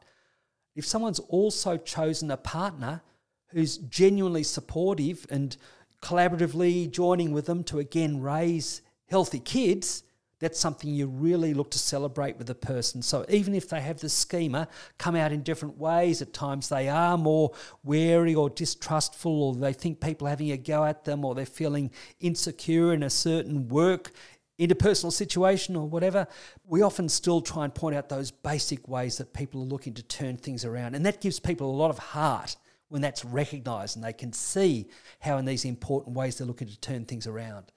[0.78, 3.02] If someone's also chosen a partner
[3.48, 5.56] who's genuinely supportive and
[6.00, 10.04] collaboratively joining with them to again raise healthy kids,
[10.38, 13.02] that's something you really look to celebrate with a person.
[13.02, 14.68] So even if they have the schema
[14.98, 17.50] come out in different ways, at times they are more
[17.82, 21.44] wary or distrustful, or they think people are having a go at them, or they're
[21.44, 24.12] feeling insecure in a certain work
[24.58, 26.26] interpersonal situation or whatever,
[26.66, 30.02] we often still try and point out those basic ways that people are looking to
[30.02, 30.94] turn things around.
[30.94, 32.56] And that gives people a lot of heart
[32.88, 34.88] when that's recognised and they can see
[35.20, 37.72] how, in these important ways, they're looking to turn things around.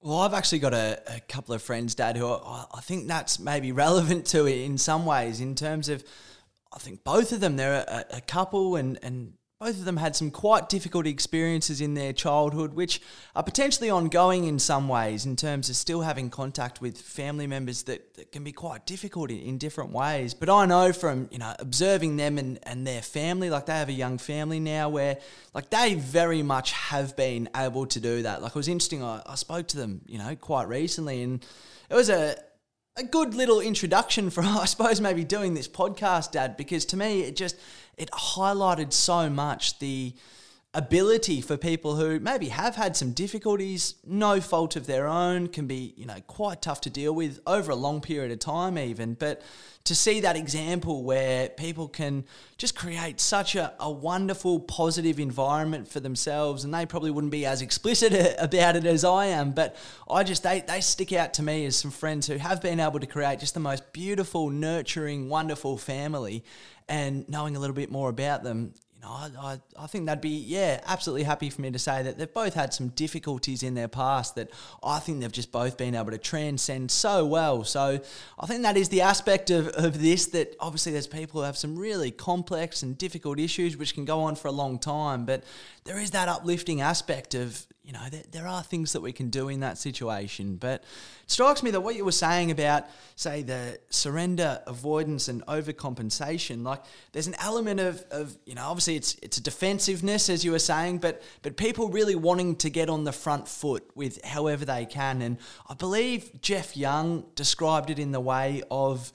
[0.00, 3.38] Well, I've actually got a, a couple of friends, Dad, who I, I think that's
[3.38, 6.04] maybe relevant to it in some ways in terms of
[6.72, 10.16] I think both of them, they're a, a, couple and, and both of them had
[10.16, 12.98] some quite difficult experiences in their childhood, which
[13.36, 17.82] are potentially ongoing in some ways in terms of still having contact with family members
[17.82, 20.32] that, that can be quite difficult in, in different ways.
[20.32, 23.90] But I know from, you know, observing them and, and their family, like they have
[23.90, 25.18] a young family now where
[25.52, 28.40] like they very much have been able to do that.
[28.40, 31.44] Like it was interesting, I, I spoke to them, you know, quite recently and
[31.90, 32.34] it was a
[33.00, 37.22] a good little introduction for I suppose maybe doing this podcast, Dad, because to me
[37.22, 37.56] it just
[37.96, 40.12] it highlighted so much the
[40.72, 45.66] ability for people who maybe have had some difficulties, no fault of their own, can
[45.66, 49.14] be, you know, quite tough to deal with over a long period of time even.
[49.14, 49.42] But
[49.82, 52.24] to see that example where people can
[52.56, 57.46] just create such a, a wonderful, positive environment for themselves, and they probably wouldn't be
[57.46, 59.74] as explicit about it as I am, but
[60.08, 63.00] I just, they, they stick out to me as some friends who have been able
[63.00, 66.44] to create just the most beautiful, nurturing, wonderful family.
[66.88, 70.20] And knowing a little bit more about them, you know, I, I, I, think that'd
[70.20, 73.74] be, yeah, absolutely happy for me to say that they've both had some difficulties in
[73.74, 74.50] their past that
[74.82, 77.64] I think they've just both been able to transcend so well.
[77.64, 78.00] So
[78.38, 81.56] I think that is the aspect of, of this that obviously there's people who have
[81.56, 85.44] some really complex and difficult issues which can go on for a long time, but
[85.84, 89.30] there is that uplifting aspect of, you know, there, there are things that we can
[89.30, 90.56] do in that situation.
[90.56, 90.82] But
[91.22, 92.84] it strikes me that what you were saying about,
[93.16, 96.82] say, the surrender, avoidance, and overcompensation, like
[97.12, 100.58] there's an element of, of you know, obviously it's it's a defensiveness, as you were
[100.58, 104.84] saying, but but people really wanting to get on the front foot with however they
[104.84, 105.22] can.
[105.22, 105.38] And
[105.68, 109.10] I believe Jeff Young described it in the way of,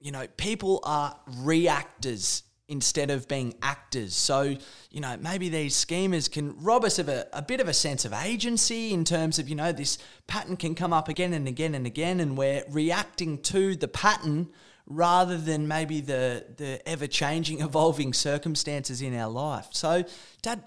[0.00, 4.14] you know, people are reactors instead of being actors.
[4.14, 4.56] So,
[4.90, 8.04] you know, maybe these schemas can rob us of a, a bit of a sense
[8.04, 9.98] of agency in terms of, you know, this
[10.28, 14.48] pattern can come up again and again and again, and we're reacting to the pattern
[14.86, 19.66] rather than maybe the, the ever changing, evolving circumstances in our life.
[19.72, 20.04] So,
[20.40, 20.62] Dad,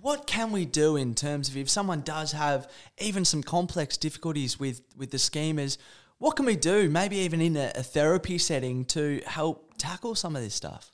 [0.00, 4.60] what can we do in terms of if someone does have even some complex difficulties
[4.60, 5.78] with, with the schemas?
[6.18, 10.36] What can we do, maybe even in a, a therapy setting, to help tackle some
[10.36, 10.92] of this stuff?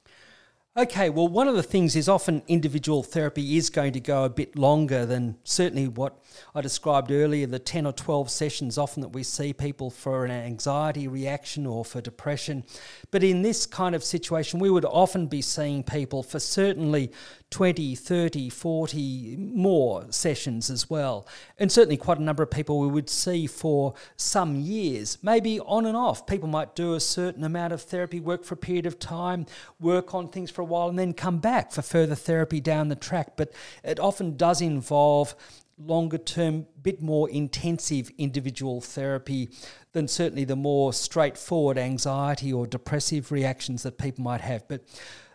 [0.76, 4.28] Okay, well, one of the things is often individual therapy is going to go a
[4.28, 6.18] bit longer than certainly what
[6.52, 10.32] I described earlier the 10 or 12 sessions often that we see people for an
[10.32, 12.64] anxiety reaction or for depression.
[13.12, 17.12] But in this kind of situation, we would often be seeing people for certainly
[17.54, 21.24] 20, 30, 40 more sessions as well.
[21.56, 25.86] And certainly quite a number of people we would see for some years, maybe on
[25.86, 26.26] and off.
[26.26, 29.46] People might do a certain amount of therapy, work for a period of time,
[29.78, 32.96] work on things for a while, and then come back for further therapy down the
[32.96, 33.36] track.
[33.36, 33.52] But
[33.84, 35.36] it often does involve
[35.78, 39.48] longer term, bit more intensive individual therapy
[39.92, 44.66] than certainly the more straightforward anxiety or depressive reactions that people might have.
[44.66, 44.82] But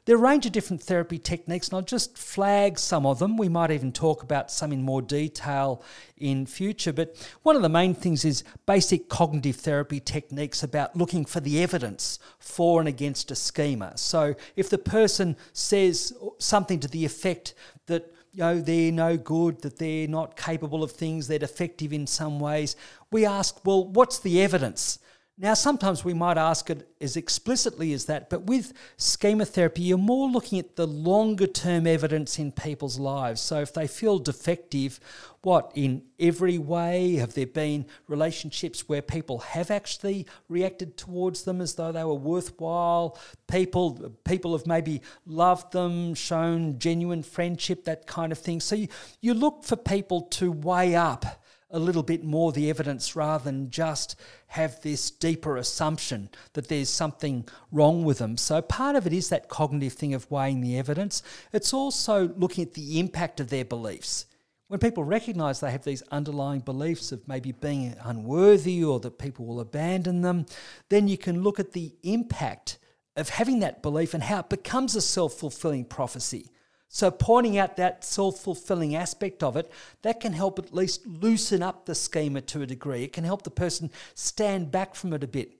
[0.09, 3.37] there are a range of different therapy techniques, and I'll just flag some of them.
[3.37, 5.83] We might even talk about some in more detail
[6.17, 6.91] in future.
[6.91, 11.61] But one of the main things is basic cognitive therapy techniques about looking for the
[11.61, 13.95] evidence for and against a schema.
[13.99, 17.53] So if the person says something to the effect
[17.85, 22.07] that you know, they're no good, that they're not capable of things, they're defective in
[22.07, 22.75] some ways.
[23.11, 24.97] We ask, well, what's the evidence?
[25.41, 29.97] Now, sometimes we might ask it as explicitly as that, but with schema therapy, you're
[29.97, 33.39] more looking at the longer term evidence in people's lives.
[33.39, 34.99] So, if they feel defective,
[35.41, 41.61] what in every way have there been relationships where people have actually reacted towards them
[41.61, 43.17] as though they were worthwhile?
[43.47, 48.59] People, people have maybe loved them, shown genuine friendship, that kind of thing.
[48.59, 48.89] So, you,
[49.21, 51.41] you look for people to weigh up
[51.71, 54.15] a little bit more the evidence rather than just
[54.47, 58.37] have this deeper assumption that there's something wrong with them.
[58.37, 61.21] So, part of it is that cognitive thing of weighing the evidence.
[61.53, 64.25] It's also looking at the impact of their beliefs.
[64.67, 69.45] When people recognize they have these underlying beliefs of maybe being unworthy or that people
[69.45, 70.45] will abandon them,
[70.89, 72.77] then you can look at the impact
[73.15, 76.51] of having that belief and how it becomes a self fulfilling prophecy.
[76.91, 79.71] So, pointing out that self fulfilling aspect of it,
[80.01, 83.03] that can help at least loosen up the schema to a degree.
[83.03, 85.53] It can help the person stand back from it a bit.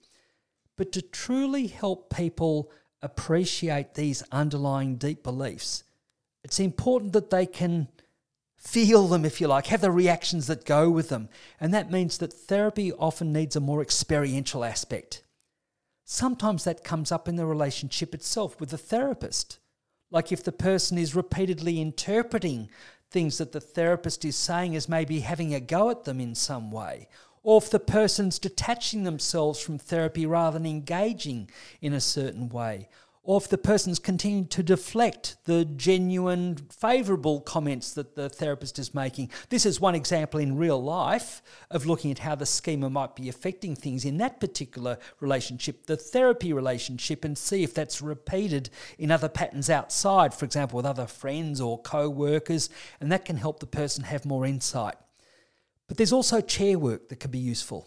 [0.76, 5.84] But to truly help people appreciate these underlying deep beliefs,
[6.42, 7.86] it's important that they can
[8.56, 11.28] feel them, if you like, have the reactions that go with them.
[11.60, 15.22] And that means that therapy often needs a more experiential aspect.
[16.04, 19.59] Sometimes that comes up in the relationship itself with the therapist.
[20.10, 22.68] Like if the person is repeatedly interpreting
[23.10, 26.70] things that the therapist is saying as maybe having a go at them in some
[26.70, 27.08] way,
[27.42, 31.50] or if the person's detaching themselves from therapy rather than engaging
[31.80, 32.88] in a certain way,
[33.22, 38.94] or if the person's continuing to deflect the genuine favourable comments that the therapist is
[38.94, 39.30] making.
[39.50, 43.28] This is one example in real life of looking at how the schema might be
[43.28, 49.10] affecting things in that particular relationship, the therapy relationship, and see if that's repeated in
[49.10, 52.70] other patterns outside, for example, with other friends or co workers,
[53.00, 54.96] and that can help the person have more insight.
[55.88, 57.86] But there's also chair work that can be useful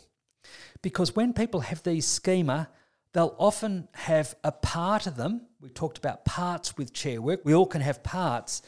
[0.84, 2.69] because when people have these schema,
[3.14, 5.41] they'll often have a part of them.
[5.61, 7.41] We talked about parts with chair work.
[7.44, 8.61] We all can have parts,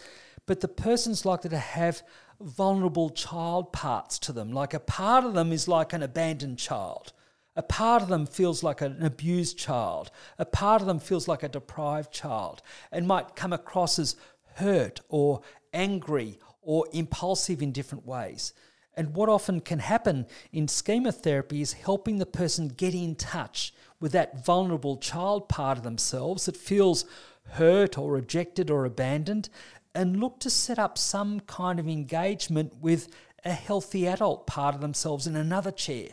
[0.45, 2.01] but the person's likely to have
[2.39, 4.51] vulnerable child parts to them.
[4.51, 7.13] Like a part of them is like an abandoned child.
[7.55, 10.11] A part of them feels like an abused child.
[10.37, 12.61] A part of them feels like a deprived child
[12.91, 14.15] and might come across as
[14.55, 15.41] hurt or
[15.73, 18.53] angry or impulsive in different ways.
[18.97, 23.73] And what often can happen in schema therapy is helping the person get in touch
[24.05, 27.05] with that vulnerable child part of themselves that feels
[27.53, 29.49] hurt or rejected or abandoned
[29.95, 33.07] and look to set up some kind of engagement with
[33.43, 36.09] a healthy adult part of themselves in another chair.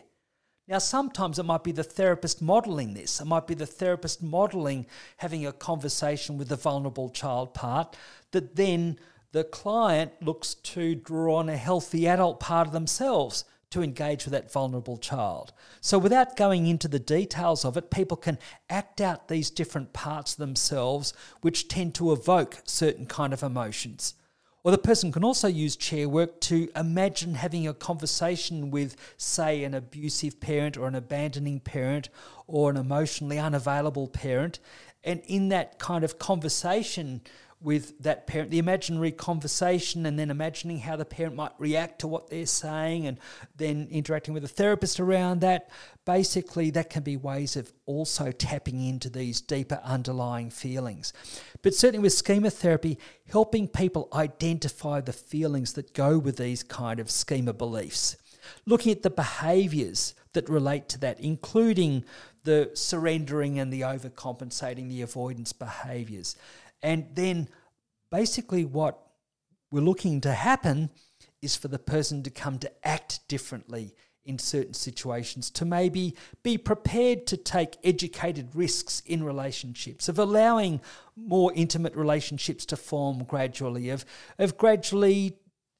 [0.66, 3.20] Now, sometimes it might be the therapist modeling this.
[3.20, 4.86] It might be the therapist modeling
[5.18, 7.94] having a conversation with the vulnerable child part
[8.30, 8.98] that then
[9.32, 14.32] the client looks to draw on a healthy adult part of themselves to engage with
[14.32, 15.52] that vulnerable child.
[15.80, 18.38] So, without going into the details of it, people can
[18.70, 24.14] act out these different parts of themselves which tend to evoke certain kind of emotions.
[24.64, 29.64] Or the person can also use chair work to imagine having a conversation with, say,
[29.64, 32.08] an abusive parent or an abandoning parent
[32.46, 34.60] or an emotionally unavailable parent.
[35.02, 37.22] And in that kind of conversation,
[37.62, 42.08] with that parent, the imaginary conversation, and then imagining how the parent might react to
[42.08, 43.18] what they're saying, and
[43.56, 45.70] then interacting with a therapist around that.
[46.04, 51.12] Basically, that can be ways of also tapping into these deeper underlying feelings.
[51.62, 52.98] But certainly with schema therapy,
[53.30, 58.16] helping people identify the feelings that go with these kind of schema beliefs.
[58.66, 62.04] Looking at the behaviors that relate to that, including
[62.44, 66.36] the surrendering and the overcompensating, the avoidance behaviors
[66.82, 67.48] and then
[68.10, 68.98] basically, what
[69.70, 70.90] we're looking to happen
[71.40, 73.94] is for the person to come to act differently
[74.24, 80.80] in certain situations, to maybe be prepared to take educated risks in relationships, of allowing
[81.16, 84.04] more intimate relationships to form gradually, of,
[84.38, 85.36] of gradually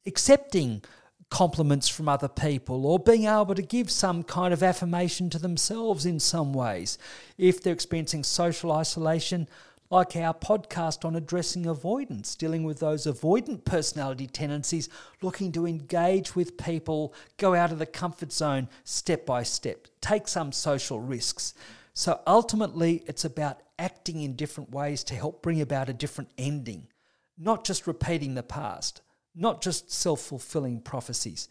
[0.07, 0.83] accepting
[1.31, 6.05] compliments from other people or being able to give some kind of affirmation to themselves
[6.05, 6.99] in some ways.
[7.39, 9.49] If they're experiencing social isolation,
[9.93, 14.89] like our podcast on addressing avoidance, dealing with those avoidant personality tendencies,
[15.21, 20.27] looking to engage with people, go out of the comfort zone step by step, take
[20.27, 21.53] some social risks.
[21.93, 26.89] So ultimately, it's about acting in different ways to help bring about a different ending,
[27.37, 29.03] not just repeating the past,
[29.35, 31.51] not just self fulfilling prophecies.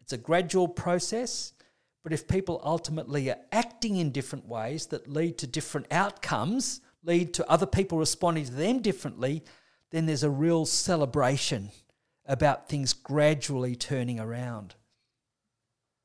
[0.00, 1.54] It's a gradual process.
[2.02, 7.34] But if people ultimately are acting in different ways that lead to different outcomes, lead
[7.34, 9.42] to other people responding to them differently,
[9.90, 11.70] then there's a real celebration
[12.26, 14.74] about things gradually turning around.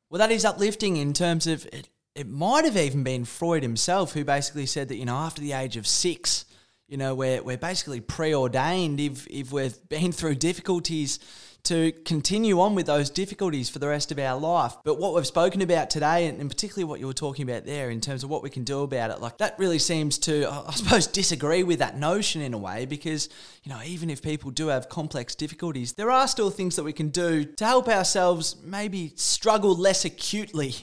[0.09, 1.89] Well, that is uplifting in terms of it.
[2.15, 5.51] It might have even been Freud himself who basically said that you know after the
[5.51, 6.45] age of six,
[6.87, 11.19] you know we're we're basically preordained if if we've been through difficulties
[11.65, 14.75] to continue on with those difficulties for the rest of our life.
[14.83, 18.01] But what we've spoken about today, and particularly what you were talking about there in
[18.01, 21.07] terms of what we can do about it, like that really seems to, I suppose,
[21.07, 23.29] disagree with that notion in a way because,
[23.63, 26.93] you know, even if people do have complex difficulties, there are still things that we
[26.93, 30.75] can do to help ourselves maybe struggle less acutely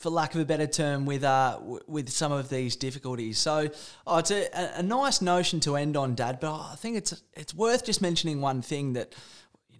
[0.00, 3.38] for lack of a better term, with uh, with some of these difficulties.
[3.38, 3.68] So,
[4.06, 6.40] oh, it's a, a nice notion to end on, Dad.
[6.40, 9.14] But I think it's it's worth just mentioning one thing that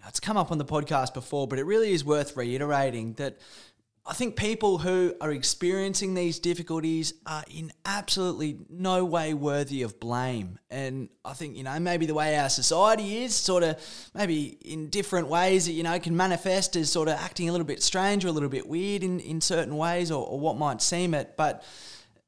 [0.00, 3.38] know, it's come up on the podcast before, but it really is worth reiterating that
[4.06, 10.00] I think people who are experiencing these difficulties are in absolutely no way worthy of
[10.00, 10.58] blame.
[10.70, 13.78] And I think, you know, maybe the way our society is sort of
[14.14, 17.82] maybe in different ways, you know, can manifest as sort of acting a little bit
[17.82, 21.12] strange or a little bit weird in, in certain ways or, or what might seem
[21.14, 21.36] it.
[21.36, 21.62] But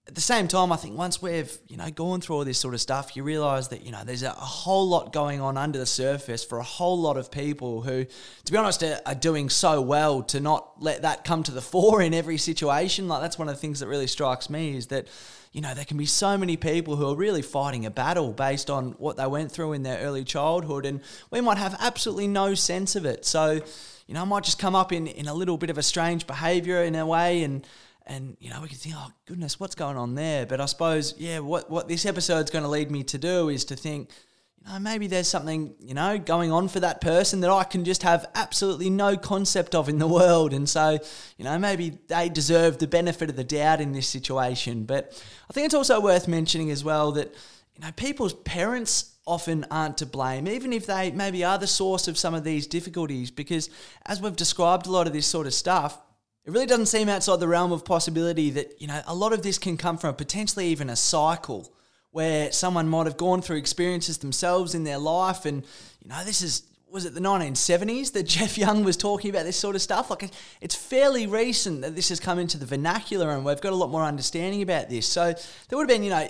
[0.08, 2.74] at the same time, I think once we've you know gone through all this sort
[2.74, 5.78] of stuff, you realise that you know there's a, a, whole lot going on under
[5.78, 8.04] the surface for a whole lot of people who,
[8.44, 11.60] to be honest, are, are, doing so well to not let that come to the
[11.72, 13.06] fore in every situation.
[13.06, 15.06] Like that's one of the things that really strikes me is that
[15.52, 18.70] you know there can be so many people who are really fighting a battle based
[18.70, 21.00] on what they went through in their early childhood, and
[21.30, 23.24] we might have absolutely no sense of it.
[23.24, 23.60] So,
[24.08, 26.26] you know, I might just come up in in a little bit of a strange
[26.26, 27.64] behaviour in a way and
[28.06, 30.46] and you know we can think oh goodness what's going on there?
[30.46, 33.64] But i suppose yeah what what this episode's going to lead me to do is
[33.66, 34.10] to think
[34.58, 37.84] you know maybe there's something you know going on for that person that i can
[37.84, 40.52] just have absolutely no concept of in the world.
[40.52, 40.98] And so
[41.36, 44.84] you know maybe they deserve the benefit of the doubt in this situation.
[44.84, 45.12] But
[45.48, 47.34] i think it's also worth mentioning as well that
[47.74, 52.08] you know people's parents often aren't to blame, even if they maybe are the source
[52.08, 53.30] of some of these difficulties.
[53.30, 53.70] Because
[54.06, 55.98] as we've described a lot of this sort of stuff,
[56.44, 59.43] it really doesn't seem outside the realm of possibility that, you know, a lot of
[59.43, 61.73] this can come from potentially even a cycle
[62.10, 65.44] where someone might have gone through experiences themselves in their life.
[65.44, 65.62] And,
[66.02, 69.56] you know, this is, was it the 1970s that Jeff Young was talking about this
[69.56, 70.10] sort of stuff?
[70.10, 73.77] Like, it's fairly recent that this has come into the vernacular and we've got a
[73.77, 75.06] lot more understanding about this.
[75.06, 75.32] So
[75.69, 76.28] there would have been, you know,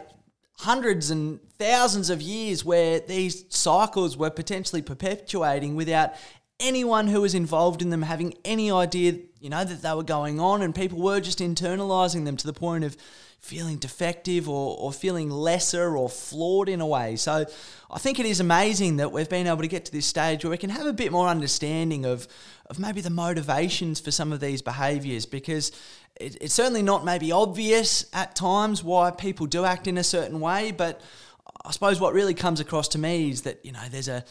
[0.59, 6.13] hundreds and thousands of years where these cycles were potentially perpetuating without
[6.61, 10.39] anyone who was involved in them having any idea, you know, that they were going
[10.39, 12.97] on, and people were just internalizing them to the point of
[13.41, 17.17] feeling defective or, or feeling lesser or flawed in a way.
[17.17, 17.45] So
[17.91, 20.53] I think it is amazing that we've been able to get to this stage where
[20.53, 22.29] we can have a bit more understanding of,
[22.71, 25.73] of maybe the motivations for some of these behaviors because
[26.21, 30.39] it, it's certainly not maybe obvious at times why people do act in a certain
[30.39, 31.01] way, but
[31.65, 34.25] I suppose what really comes across to me is that, you know, there's a,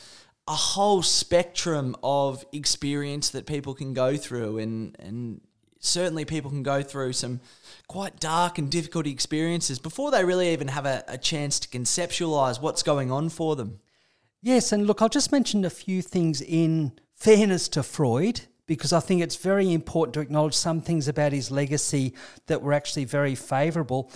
[0.48, 5.42] a whole spectrum of experience that people can go through, and and
[5.80, 7.42] certainly people can go through some
[7.88, 12.62] quite dark and difficult experiences before they really even have a, a chance to conceptualize
[12.62, 13.80] what's going on for them.
[14.42, 19.00] Yes, and look, I'll just mention a few things in fairness to Freud because I
[19.00, 22.16] think it's very important to acknowledge some things about his legacy
[22.48, 24.12] that were actually very favourable.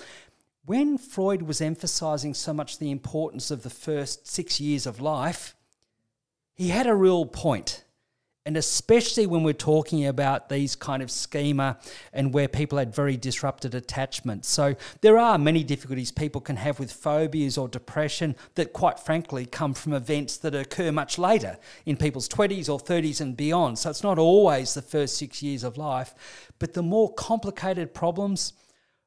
[0.65, 5.56] When Freud was emphasising so much the importance of the first six years of life,
[6.56, 7.84] he had a real point
[8.45, 11.77] and especially when we're talking about these kind of schema
[12.14, 14.45] and where people had very disrupted attachment.
[14.45, 19.48] So there are many difficulties people can have with phobias or depression that quite frankly
[19.48, 21.57] come from events that occur much later
[21.88, 23.80] in people's 20s or 30s and beyond.
[23.80, 26.14] So it's not always the first 6 years of life,
[26.60, 28.53] but the more complicated problems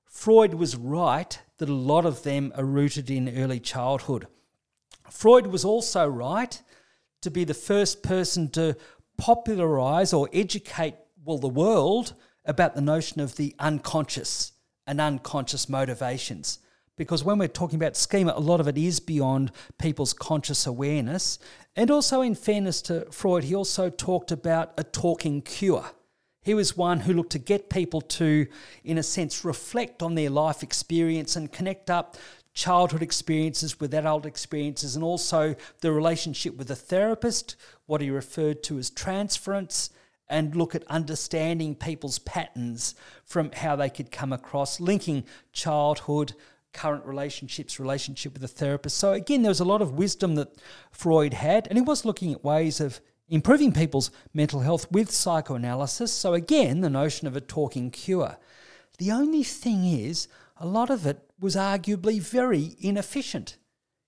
[0.05, 4.27] Freud was right that a lot of them are rooted in early childhood.
[5.11, 6.61] Freud was also right
[7.23, 8.77] to be the first person to
[9.17, 12.15] popularize or educate well the world
[12.45, 14.53] about the notion of the unconscious
[14.87, 16.61] and unconscious motivations.
[16.97, 21.39] Because when we're talking about schema a lot of it is beyond people's conscious awareness.
[21.77, 25.91] And also in fairness to freud he also talked about a talking cure.
[26.43, 28.47] He was one who looked to get people to
[28.83, 32.17] in a sense reflect on their life experience and connect up
[32.59, 37.55] childhood experiences with adult experiences, and also the relationship with the therapist,
[37.87, 39.91] what he referred to as transference,
[40.29, 45.23] and look at understanding people's patterns from how they could come across, linking
[45.53, 46.33] childhood,
[46.73, 48.99] current relationships, relationship with the therapist.
[48.99, 50.61] So, again, there was a lot of wisdom that
[50.91, 56.13] Freud had, and he was looking at ways of improving people's mental health with psychoanalysis.
[56.13, 58.37] So, again, the notion of a talking cure.
[58.99, 60.27] The only thing is,
[60.59, 63.59] a lot of it was arguably very inefficient.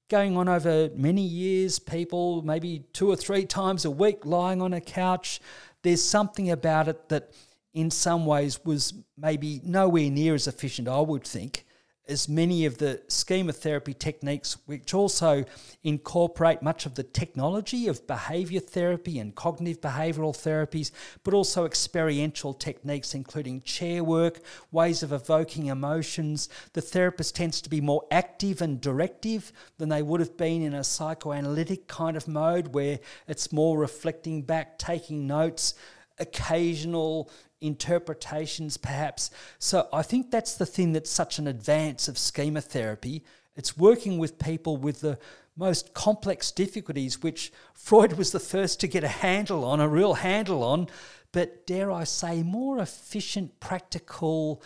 [0.08, 4.72] Going on over many years, people maybe two or three times a week lying on
[4.72, 5.40] a couch.
[5.82, 7.30] There's something about it that,
[7.72, 11.64] in some ways, was maybe nowhere near as efficient, I would think,
[12.10, 15.44] as many of the schema therapy techniques, which also
[15.84, 20.90] incorporate much of the technology of behavior therapy and cognitive behavioral therapies,
[21.22, 24.40] but also experiential techniques, including chair work,
[24.72, 26.48] ways of evoking emotions.
[26.72, 30.74] The therapist tends to be more active and directive than they would have been in
[30.74, 35.74] a psychoanalytic kind of mode, where it's more reflecting back, taking notes
[36.20, 37.30] occasional
[37.60, 39.30] interpretations, perhaps.
[39.58, 43.24] So I think that's the thing that's such an advance of schema therapy.
[43.56, 45.18] It's working with people with the
[45.56, 50.14] most complex difficulties, which Freud was the first to get a handle on, a real
[50.14, 50.88] handle on,
[51.32, 54.62] but dare I say, more efficient, practical,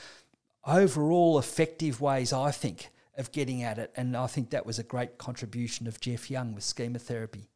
[0.66, 3.92] overall effective ways, I think, of getting at it.
[3.96, 7.50] And I think that was a great contribution of Jeff Young with schema therapy.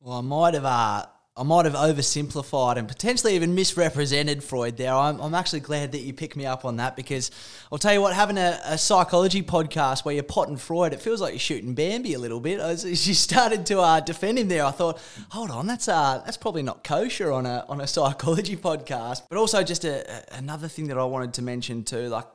[0.00, 1.06] Well, I might have uh,
[1.38, 4.92] I might have oversimplified and potentially even misrepresented Freud there.
[4.92, 7.30] I'm, I'm actually glad that you picked me up on that because
[7.70, 11.20] I'll tell you what, having a, a psychology podcast where you're potting Freud, it feels
[11.20, 12.58] like you're shooting Bambi a little bit.
[12.58, 15.00] As you started to uh, defend him there, I thought,
[15.30, 19.22] hold on, that's uh, that's probably not kosher on a on a psychology podcast.
[19.28, 22.26] But also just a, a, another thing that I wanted to mention too, like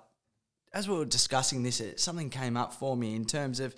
[0.73, 3.75] as we were discussing this, it, something came up for me in terms of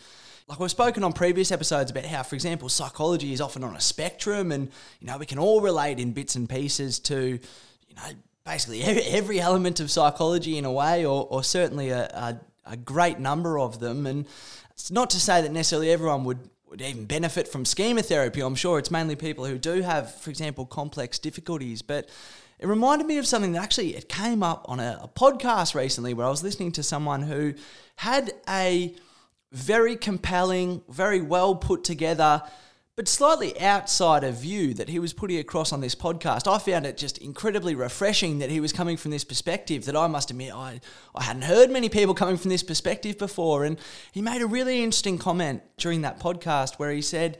[0.47, 3.81] like we've spoken on previous episodes about how, for example, psychology is often on a
[3.81, 4.69] spectrum, and
[4.99, 7.39] you know we can all relate in bits and pieces to,
[7.87, 8.09] you know,
[8.45, 13.19] basically every element of psychology in a way, or, or certainly a, a, a great
[13.19, 14.05] number of them.
[14.05, 14.27] And
[14.71, 18.41] it's not to say that necessarily everyone would would even benefit from schema therapy.
[18.41, 21.81] I'm sure it's mainly people who do have, for example, complex difficulties.
[21.81, 22.09] But
[22.59, 26.13] it reminded me of something that actually it came up on a, a podcast recently
[26.13, 27.53] where I was listening to someone who
[27.95, 28.95] had a
[29.55, 32.43] very compelling, very well put together,
[32.97, 36.45] but slightly outsider view that he was putting across on this podcast.
[36.45, 40.07] I found it just incredibly refreshing that he was coming from this perspective that I
[40.07, 40.81] must admit I,
[41.15, 43.63] I hadn't heard many people coming from this perspective before.
[43.63, 43.79] And
[44.11, 47.37] he made a really interesting comment during that podcast where he said,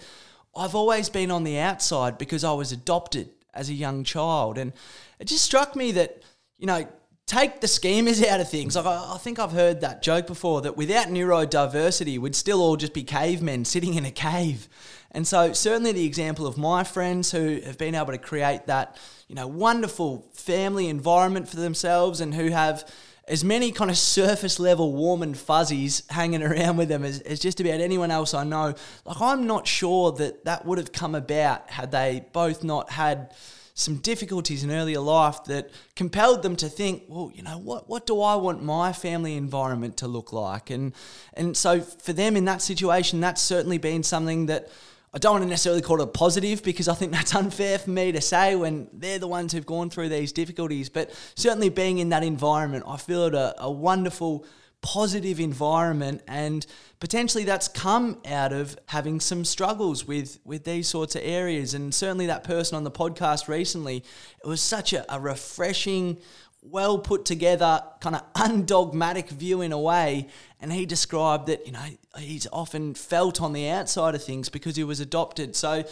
[0.56, 4.58] I've always been on the outside because I was adopted as a young child.
[4.58, 4.72] And
[5.20, 6.24] it just struck me that,
[6.58, 6.88] you know,
[7.28, 8.76] take the schemas out of things.
[8.76, 12.76] Like I, I, think I've heard that joke before that without neurodiversity, we'd still all
[12.76, 14.68] just be cavemen sitting in a cave.
[15.12, 18.98] And so certainly the example of my friends who have been able to create that,
[19.28, 22.88] you know, wonderful family environment for themselves and who have
[23.28, 27.40] as many kind of surface level warm and fuzzies hanging around with them as, as
[27.40, 28.76] just about anyone else I know.
[29.04, 33.34] Like I'm not sure that that would have come about had they both not had
[33.78, 38.08] some difficulties in earlier life that compelled them to think, well, you know, what what
[38.08, 40.70] do I want my family environment to look like?
[40.70, 40.94] And
[41.34, 44.70] and so for them in that situation, that's certainly been something that
[45.14, 47.90] I don't want to necessarily call it a positive because I think that's unfair for
[47.90, 50.88] me to say when they're the ones who've gone through these difficulties.
[50.88, 54.46] But certainly being in that environment, I feel it a, a wonderful,
[54.86, 56.64] positive environment, and
[57.00, 61.74] potentially that's come out of having some struggles with with these sorts of areas.
[61.74, 64.04] And certainly that person on the podcast recently,
[64.44, 66.18] it was such a, a refreshing
[66.62, 70.28] well put together, kind of undogmatic view in a way.
[70.62, 71.86] And he described that, you know,
[72.20, 75.56] he's often felt on the outside of things because he was adopted.
[75.56, 75.84] So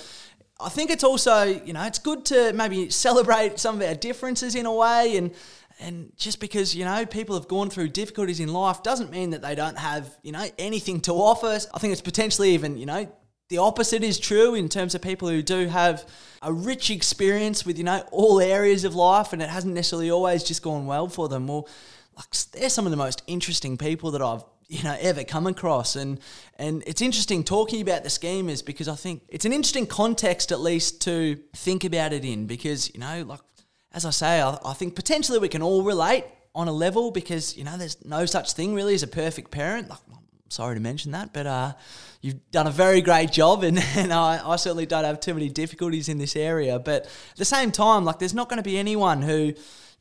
[0.59, 4.53] I think it's also, you know, it's good to maybe celebrate some of our differences
[4.53, 5.31] in a way and
[5.79, 9.41] and just because you know people have gone through difficulties in life doesn't mean that
[9.41, 11.59] they don't have you know anything to offer.
[11.73, 13.11] I think it's potentially even you know
[13.49, 16.07] the opposite is true in terms of people who do have
[16.41, 20.43] a rich experience with you know all areas of life and it hasn't necessarily always
[20.43, 21.47] just gone well for them.
[21.47, 21.67] Well
[22.15, 25.95] like they're some of the most interesting people that I've you know ever come across.
[25.95, 26.19] And
[26.57, 30.59] and it's interesting talking about the schemas because I think it's an interesting context at
[30.59, 33.39] least to think about it in because you know like
[33.93, 36.25] as I say I, I think potentially we can all relate
[36.55, 39.89] on a level because you know there's no such thing really as a perfect parent
[39.89, 39.99] like
[40.53, 41.73] sorry to mention that, but uh,
[42.21, 45.49] you've done a very great job, and, and I, I, certainly don't have too many
[45.49, 46.79] difficulties in this area.
[46.79, 49.53] But at the same time, like there's not going to be anyone who,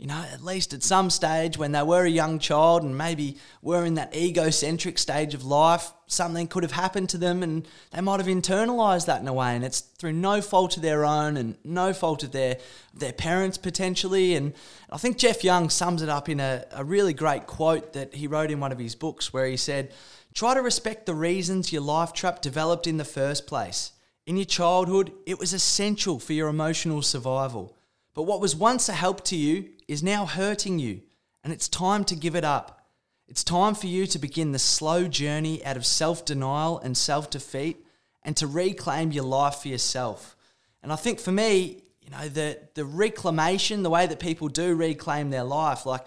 [0.03, 3.37] you know, at least at some stage when they were a young child and maybe
[3.63, 8.01] were in that egocentric stage of life, something could have happened to them, and they
[8.01, 11.37] might have internalized that in a way, and it's through no fault of their own
[11.37, 12.57] and no fault of their
[12.93, 14.35] their parents potentially.
[14.35, 14.55] And
[14.91, 18.27] I think Jeff Young sums it up in a, a really great quote that he
[18.27, 19.93] wrote in one of his books, where he said
[20.35, 23.93] Try to respect the reasons your life trap developed in the first place.
[24.27, 27.77] In your childhood, it was essential for your emotional survival.
[28.15, 31.03] But what was once a help to you is now hurting you,
[31.45, 32.87] and it's time to give it up.
[33.29, 37.31] It's time for you to begin the slow journey out of self denial and self
[37.31, 37.85] defeat
[38.23, 40.37] and to reclaim your life for yourself.
[40.83, 44.75] And I think for me, you know, the, the reclamation, the way that people do
[44.75, 46.07] reclaim their life, like,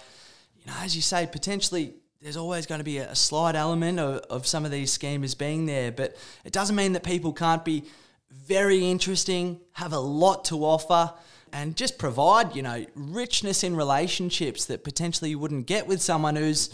[0.57, 4.17] you know, as you say, potentially there's always going to be a, slight element of,
[4.29, 7.83] of some of these schemas being there, but it doesn't mean that people can't be
[8.31, 11.13] very interesting, have a lot to offer,
[11.55, 16.35] and just provide, you know, richness in relationships that potentially you wouldn't get with someone
[16.35, 16.69] who's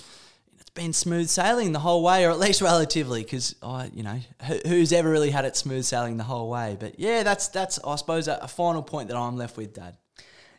[0.60, 4.20] it's been smooth sailing the whole way, or at least relatively, because I, you know,
[4.66, 6.78] who's ever really had it smooth sailing the whole way?
[6.80, 9.98] But yeah, that's that's I suppose a, a final point that I'm left with, Dad.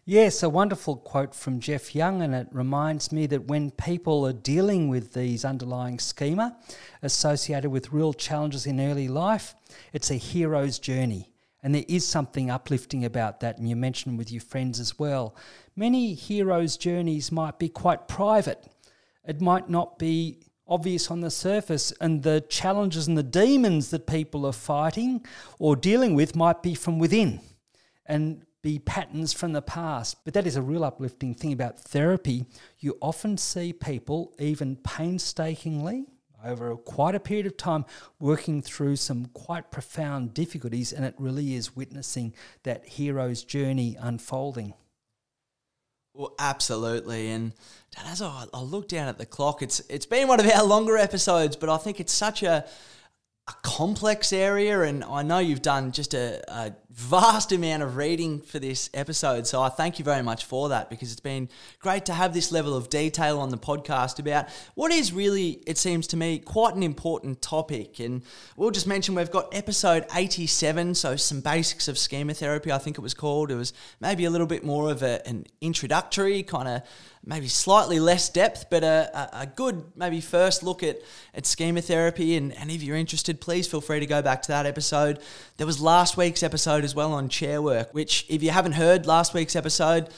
[0.05, 4.33] Yes, a wonderful quote from Jeff Young, and it reminds me that when people are
[4.33, 6.57] dealing with these underlying schema
[7.03, 9.57] associated with real challenges in early life,
[9.93, 11.32] it's a hero's journey.
[11.63, 15.37] And there is something uplifting about that, and you mentioned with your friends as well.
[15.77, 18.67] Many heroes' journeys might be quite private,
[19.25, 24.07] it might not be obvious on the surface, and the challenges and the demons that
[24.07, 25.25] people are fighting
[25.59, 27.41] or dealing with might be from within.
[28.07, 30.25] And be patterns from the past.
[30.25, 32.47] But that is a real uplifting thing about therapy.
[32.79, 36.07] You often see people, even painstakingly,
[36.45, 37.85] over quite a period of time,
[38.19, 44.75] working through some quite profound difficulties, and it really is witnessing that hero's journey unfolding.
[46.15, 47.53] Well, absolutely, and
[48.07, 50.99] as I, I look down at the clock, it's it's been one of our longer
[50.99, 52.67] episodes, but I think it's such a
[53.49, 58.39] a complex area, and I know you've done just a, a, vast amount of reading
[58.39, 59.47] for this episode.
[59.47, 61.49] So I thank you very much for that because it's been
[61.79, 65.79] great to have this level of detail on the podcast about what is really, it
[65.79, 67.99] seems to me, quite an important topic.
[67.99, 68.23] And
[68.57, 72.99] we'll just mention we've got episode 87, so some basics of schema therapy, I think
[72.99, 73.51] it was called.
[73.51, 76.83] It was maybe a little bit more of a, an introductory kind of
[77.25, 80.99] maybe slightly less depth, but a, a, good maybe first look at,
[81.35, 82.37] at schema therapy.
[82.37, 85.21] And, and if you're interested, please feel free to go back to that episode.
[85.57, 86.43] There was last week's
[86.83, 90.09] episode as well on chair work, which if you haven't heard last week's episode,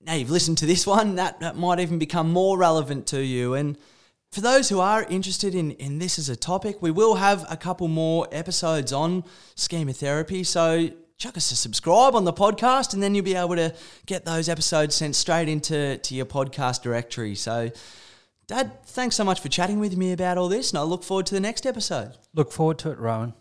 [0.00, 3.54] now you've listened to this one, that, that might even become more relevant to you.
[3.54, 3.76] And
[4.30, 7.56] for those who are interested in, in this as a topic, we will have a
[7.56, 9.24] couple more episodes on
[9.54, 10.44] schema therapy.
[10.44, 13.74] So chuck us a subscribe on the podcast, and then you'll be able to
[14.06, 17.34] get those episodes sent straight into to your podcast directory.
[17.34, 17.70] So,
[18.46, 21.26] Dad, thanks so much for chatting with me about all this, and I look forward
[21.26, 22.12] to the next episode.
[22.34, 23.34] Look forward to it, Rowan.